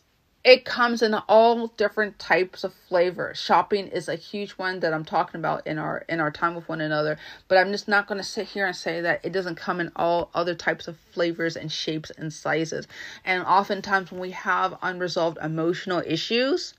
it 0.47 0.65
comes 0.65 1.03
in 1.03 1.13
all 1.29 1.67
different 1.77 2.21
types 2.21 2.63
of 2.63 2.73
flavors. 2.89 3.37
Shopping 3.37 3.89
is 3.89 4.09
a 4.09 4.15
huge 4.15 4.53
one 4.53 4.79
that 4.79 4.95
I'm 4.95 5.05
talking 5.05 5.41
about 5.41 5.67
in 5.67 5.77
our 5.77 6.05
in 6.09 6.21
our 6.21 6.31
time 6.31 6.55
with 6.55 6.69
one 6.69 6.81
another, 6.81 7.19
but 7.49 7.59
I'm 7.59 7.73
just 7.73 7.89
not 7.89 8.07
going 8.07 8.19
to 8.19 8.25
sit 8.25 8.47
here 8.47 8.65
and 8.65 8.77
say 8.77 9.01
that 9.01 9.25
it 9.25 9.33
doesn't 9.33 9.57
come 9.57 9.81
in 9.81 9.91
all 9.97 10.31
other 10.35 10.55
types 10.55 10.87
of 10.87 10.97
flavors 11.11 11.57
and 11.57 11.71
shapes 11.71 12.13
and 12.17 12.33
sizes. 12.33 12.87
And 13.25 13.43
oftentimes 13.43 14.13
when 14.13 14.21
we 14.21 14.31
have 14.31 14.79
unresolved 14.83 15.39
emotional 15.43 16.01
issues, 16.07 16.75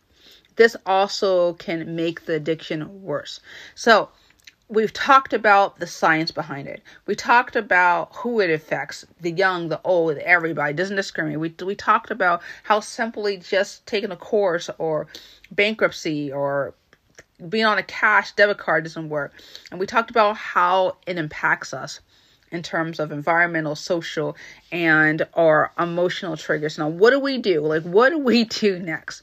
this 0.55 0.77
also 0.85 1.51
can 1.55 1.93
make 1.93 2.25
the 2.25 2.35
addiction 2.35 3.03
worse. 3.03 3.41
So, 3.75 4.07
we've 4.69 4.93
talked 4.93 5.33
about 5.33 5.79
the 5.79 5.87
science 5.87 6.31
behind 6.31 6.67
it. 6.67 6.81
We 7.05 7.15
talked 7.15 7.55
about 7.55 8.15
who 8.15 8.39
it 8.39 8.49
affects, 8.49 9.05
the 9.21 9.31
young, 9.31 9.69
the 9.69 9.79
old, 9.83 10.17
everybody, 10.17 10.73
doesn't 10.73 10.95
discriminate. 10.95 11.39
We 11.39 11.65
we 11.65 11.75
talked 11.75 12.11
about 12.11 12.41
how 12.63 12.79
simply 12.81 13.37
just 13.37 13.85
taking 13.85 14.11
a 14.11 14.17
course 14.17 14.69
or 14.77 15.07
bankruptcy 15.51 16.31
or 16.31 16.73
being 17.49 17.65
on 17.65 17.77
a 17.77 17.83
cash 17.83 18.33
debit 18.33 18.57
card 18.57 18.83
doesn't 18.83 19.09
work. 19.09 19.33
And 19.71 19.79
we 19.79 19.85
talked 19.85 20.09
about 20.09 20.35
how 20.35 20.97
it 21.05 21.17
impacts 21.17 21.73
us 21.73 22.01
in 22.51 22.63
terms 22.63 22.99
of 22.99 23.11
environmental, 23.11 23.75
social, 23.75 24.35
and 24.71 25.27
our 25.33 25.71
emotional 25.77 26.37
triggers. 26.37 26.77
Now, 26.77 26.87
what 26.87 27.11
do 27.11 27.19
we 27.19 27.37
do? 27.37 27.61
Like 27.61 27.83
what 27.83 28.09
do 28.09 28.17
we 28.19 28.43
do 28.45 28.79
next? 28.79 29.21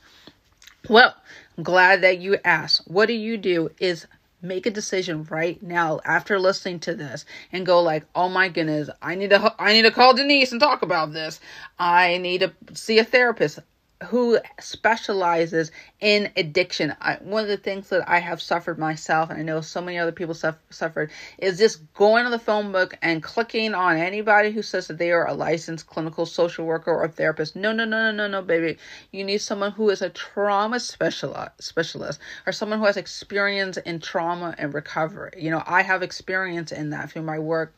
Well, 0.89 1.15
I'm 1.57 1.65
glad 1.65 2.03
that 2.03 2.19
you 2.19 2.39
asked. 2.45 2.83
What 2.87 3.07
do 3.07 3.15
you 3.15 3.37
do 3.37 3.71
is 3.79 4.07
make 4.45 4.67
a 4.67 4.71
decision 4.71 5.25
right 5.25 5.63
now 5.63 6.01
after 6.05 6.39
listening 6.39 6.79
to 6.81 6.95
this 6.95 7.25
and 7.53 7.67
go 7.67 7.83
like 7.83 8.05
oh 8.15 8.29
my 8.29 8.49
goodness 8.49 8.91
i 9.03 9.15
need 9.15 9.31
to 9.31 9.55
i 9.59 9.73
need 9.73 9.83
to 9.83 9.91
call 9.91 10.15
denise 10.15 10.53
and 10.53 10.61
talk 10.61 10.83
about 10.83 11.13
this. 11.13 11.41
I 11.79 12.19
need 12.19 12.41
to 12.41 12.53
see 12.75 12.99
a 12.99 13.05
therapist 13.05 13.59
who 14.03 14.39
specializes 14.61 15.71
in 16.01 16.31
addiction. 16.37 16.95
I, 17.01 17.15
one 17.17 17.43
of 17.43 17.49
the 17.49 17.57
things 17.57 17.89
that 17.89 18.09
I 18.09 18.19
have 18.19 18.43
suffered 18.43 18.79
myself, 18.79 19.31
and 19.31 19.39
I 19.39 19.43
know 19.43 19.61
so 19.61 19.81
many 19.81 19.99
other 19.99 20.13
people 20.13 20.35
suffer, 20.35 20.59
suffered, 20.71 21.11
is 21.39 21.59
just 21.59 21.93
going 21.95 22.25
on 22.25 22.31
the 22.31 22.39
phone 22.39 22.73
book 22.73 22.97
and 23.03 23.23
clicking 23.23 23.75
on 23.75 23.97
anybody 23.97 24.51
who 24.51 24.63
says 24.63 24.89
that 24.89 24.99
they 24.99 25.13
are 25.13 25.27
a 25.27 25.35
licensed 25.35 25.87
clinical 25.87 26.27
social 26.27 26.67
worker 26.67 26.93
or 26.93 27.09
therapist. 27.09 27.57
No, 27.57 27.73
no, 27.73 27.85
no, 27.85 28.11
no, 28.11 28.13
no, 28.13 28.27
no, 28.27 28.43
baby. 28.43 28.79
You 29.13 29.25
need 29.25 29.39
someone 29.39 29.73
who 29.73 29.89
is 29.91 30.03
a 30.03 30.11
trauma 30.11 30.81
specialist, 30.81 31.51
specialist 31.61 32.21
or 32.47 32.53
someone 32.53 32.81
who 32.81 32.87
has 32.87 32.97
experience 32.97 33.77
in 33.79 34.01
trauma 34.01 34.55
and 34.59 34.75
recovery. 34.75 35.33
You 35.39 35.51
know, 35.51 35.63
I 35.67 35.83
have 35.83 36.03
experience 36.03 36.73
in 36.73 36.91
that 36.91 37.13
through 37.13 37.23
my 37.23 37.39
work 37.39 37.73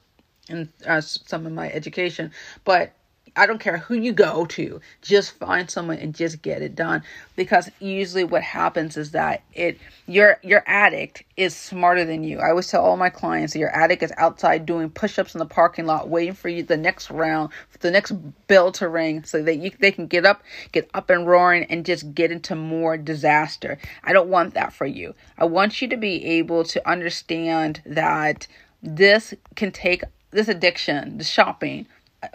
and 0.49 0.69
uh, 0.87 1.01
some 1.01 1.47
of 1.47 1.53
my 1.53 1.71
education, 1.71 2.31
but 2.65 2.93
I 3.37 3.47
don't 3.47 3.61
care 3.61 3.79
who 3.79 3.95
you 3.95 4.13
go 4.13 4.47
to, 4.47 4.81
just 5.03 5.39
find 5.39 5.71
someone 5.71 5.99
and 5.99 6.15
just 6.15 6.43
get 6.43 6.63
it 6.63 6.75
done. 6.75 7.03
Because 7.37 7.71
usually 7.81 8.25
what 8.25 8.43
happens 8.43 8.97
is 8.97 9.11
that 9.11 9.43
it 9.53 9.79
your 10.07 10.39
your 10.43 10.63
addict 10.67 11.23
is 11.37 11.55
smarter 11.55 12.05
than 12.05 12.25
you. 12.25 12.39
I 12.39 12.51
always 12.51 12.69
tell 12.69 12.83
all 12.83 12.97
my 12.97 13.11
clients 13.11 13.53
that 13.53 13.59
your 13.59 13.75
addict 13.77 14.03
is 14.03 14.13
outside 14.17 14.65
doing 14.65 14.91
push-ups 14.91 15.35
in 15.35 15.39
the 15.39 15.47
parking 15.47 15.87
lot, 15.87 16.09
waiting 16.09 16.35
for 16.35 16.49
you 16.49 16.63
the 16.63 16.77
next 16.77 17.11
round, 17.11 17.53
the 17.81 17.91
next 17.91 18.13
bell 18.47 18.73
to 18.73 18.89
ring, 18.89 19.25
so 19.25 19.43
that 19.43 19.57
you 19.57 19.71
they 19.79 19.93
can 19.93 20.07
get 20.07 20.25
up, 20.25 20.43
get 20.73 20.89
up 20.95 21.11
and 21.11 21.27
roaring, 21.27 21.65
and 21.65 21.85
just 21.85 22.15
get 22.15 22.33
into 22.33 22.55
more 22.55 22.97
disaster. 22.97 23.79
I 24.03 24.13
don't 24.13 24.29
want 24.29 24.55
that 24.55 24.73
for 24.73 24.87
you. 24.87 25.15
I 25.37 25.45
want 25.45 25.83
you 25.83 25.89
to 25.89 25.97
be 25.97 26.25
able 26.25 26.65
to 26.65 26.89
understand 26.89 27.83
that 27.85 28.47
this 28.83 29.35
can 29.55 29.73
take 29.73 30.03
this 30.31 30.49
addiction, 30.49 31.19
the 31.19 31.25
shopping, 31.25 31.87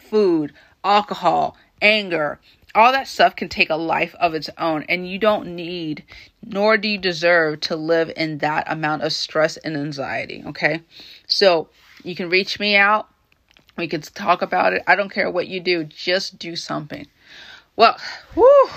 food, 0.01 0.53
alcohol, 0.83 1.57
anger, 1.81 2.39
all 2.73 2.91
that 2.91 3.07
stuff 3.07 3.35
can 3.35 3.49
take 3.49 3.69
a 3.69 3.75
life 3.75 4.15
of 4.19 4.33
its 4.33 4.49
own 4.57 4.83
and 4.87 5.09
you 5.09 5.19
don't 5.19 5.55
need 5.55 6.03
nor 6.43 6.77
do 6.77 6.87
you 6.87 6.97
deserve 6.97 7.59
to 7.59 7.75
live 7.75 8.11
in 8.15 8.39
that 8.39 8.63
amount 8.71 9.03
of 9.03 9.13
stress 9.13 9.57
and 9.57 9.75
anxiety 9.75 10.43
okay? 10.45 10.81
So 11.27 11.69
you 12.03 12.15
can 12.15 12.29
reach 12.29 12.59
me 12.59 12.75
out. 12.75 13.07
We 13.77 13.87
can 13.87 14.01
talk 14.01 14.41
about 14.41 14.73
it. 14.73 14.83
I 14.87 14.95
don't 14.95 15.11
care 15.11 15.29
what 15.29 15.47
you 15.47 15.59
do 15.59 15.83
just 15.83 16.39
do 16.39 16.55
something. 16.55 17.07
Well 17.75 17.97
whoo, 18.35 18.69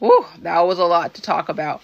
whoo, 0.00 0.26
that 0.42 0.60
was 0.60 0.78
a 0.78 0.84
lot 0.84 1.14
to 1.14 1.22
talk 1.22 1.48
about 1.48 1.82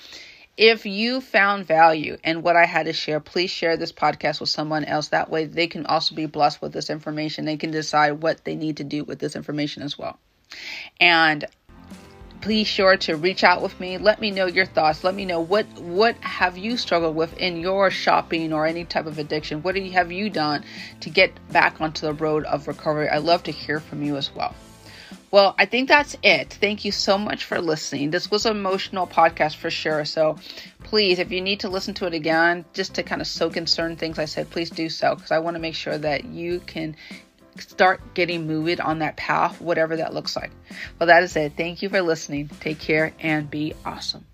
if 0.57 0.87
you 0.87 1.21
found 1.21 1.67
value 1.67 2.17
in 2.25 2.41
what 2.43 2.57
I 2.57 2.65
had 2.65 2.87
to 2.87 2.93
share, 2.93 3.21
please 3.21 3.51
share 3.51 3.77
this 3.77 3.93
podcast 3.93 4.41
with 4.41 4.49
someone 4.49 4.85
else. 4.85 5.09
That 5.09 5.31
way, 5.31 5.45
they 5.45 5.67
can 5.67 5.85
also 5.87 6.15
be 6.15 6.27
blessed 6.27 6.63
with 6.63 6.73
this 6.73 6.89
information. 6.89 7.45
They 7.45 7.59
can 7.59 7.71
decide 7.71 8.23
what 8.23 8.45
they 8.45 8.55
need 8.55 8.79
to 8.79 8.85
do 8.85 9.05
with 9.05 9.19
this 9.19 9.37
information 9.37 9.83
as 9.83 9.99
well. 9.99 10.19
And 10.99 11.45
please 12.41 12.67
sure 12.67 12.97
to 12.97 13.17
reach 13.17 13.43
out 13.43 13.63
with 13.63 13.81
me 13.81 13.97
let 13.97 14.21
me 14.21 14.31
know 14.31 14.47
your 14.47 14.67
thoughts 14.67 15.03
let 15.03 15.15
me 15.15 15.25
know 15.25 15.41
what 15.41 15.67
what 15.81 16.15
have 16.19 16.57
you 16.59 16.77
struggled 16.77 17.17
with 17.17 17.37
in 17.39 17.57
your 17.57 17.91
shopping 17.91 18.53
or 18.53 18.67
any 18.67 18.85
type 18.85 19.07
of 19.07 19.19
addiction 19.19 19.63
what 19.63 19.75
have 19.75 20.13
you 20.13 20.29
done 20.29 20.63
to 21.01 21.09
get 21.09 21.33
back 21.51 21.81
onto 21.81 22.07
the 22.07 22.13
road 22.13 22.45
of 22.45 22.69
recovery 22.69 23.09
i 23.09 23.17
love 23.17 23.43
to 23.43 23.51
hear 23.51 23.81
from 23.81 24.03
you 24.03 24.17
as 24.17 24.33
well 24.35 24.55
well, 25.31 25.55
I 25.59 25.67
think 25.67 25.89
that's 25.89 26.17
it. 26.23 26.53
Thank 26.61 26.85
you 26.85 26.93
so 26.93 27.19
much 27.19 27.45
for 27.45 27.61
listening. 27.61 28.11
This 28.11 28.31
was 28.31 28.47
an 28.47 28.57
emotional 28.57 29.07
podcast 29.07 29.57
for 29.57 29.71
sure. 29.71 30.05
So 30.05 30.39
please, 30.85 31.19
if 31.19 31.33
you 31.33 31.41
need 31.41 31.61
to 31.61 31.69
listen 31.69 31.95
to 31.95 32.07
it 32.07 32.15
again, 32.15 32.65
just 32.73 32.95
to 32.95 33.03
kind 33.03 33.21
of 33.21 33.27
soak 33.27 33.57
in 33.57 33.67
certain 33.67 33.97
things 33.97 34.19
I 34.19 34.25
said, 34.25 34.51
please 34.51 34.71
do 34.71 34.89
so 34.89 35.15
because 35.15 35.33
I 35.33 35.39
want 35.41 35.57
to 35.57 35.61
make 35.61 35.75
sure 35.75 35.99
that 35.99 36.25
you 36.25 36.61
can 36.61 36.97
start 37.59 38.15
getting 38.15 38.47
moved 38.47 38.81
on 38.81 39.01
that 39.01 39.17
path, 39.17 39.61
whatever 39.61 39.97
that 39.97 40.15
looks 40.15 40.37
like. 40.37 40.51
Well, 40.99 41.09
that 41.09 41.23
is 41.23 41.37
it. 41.37 41.55
Thank 41.57 41.83
you 41.83 41.89
for 41.89 42.03
listening. 42.03 42.49
Take 42.61 42.79
care 42.79 43.13
and 43.21 43.51
be 43.51 43.75
awesome. 43.85 44.27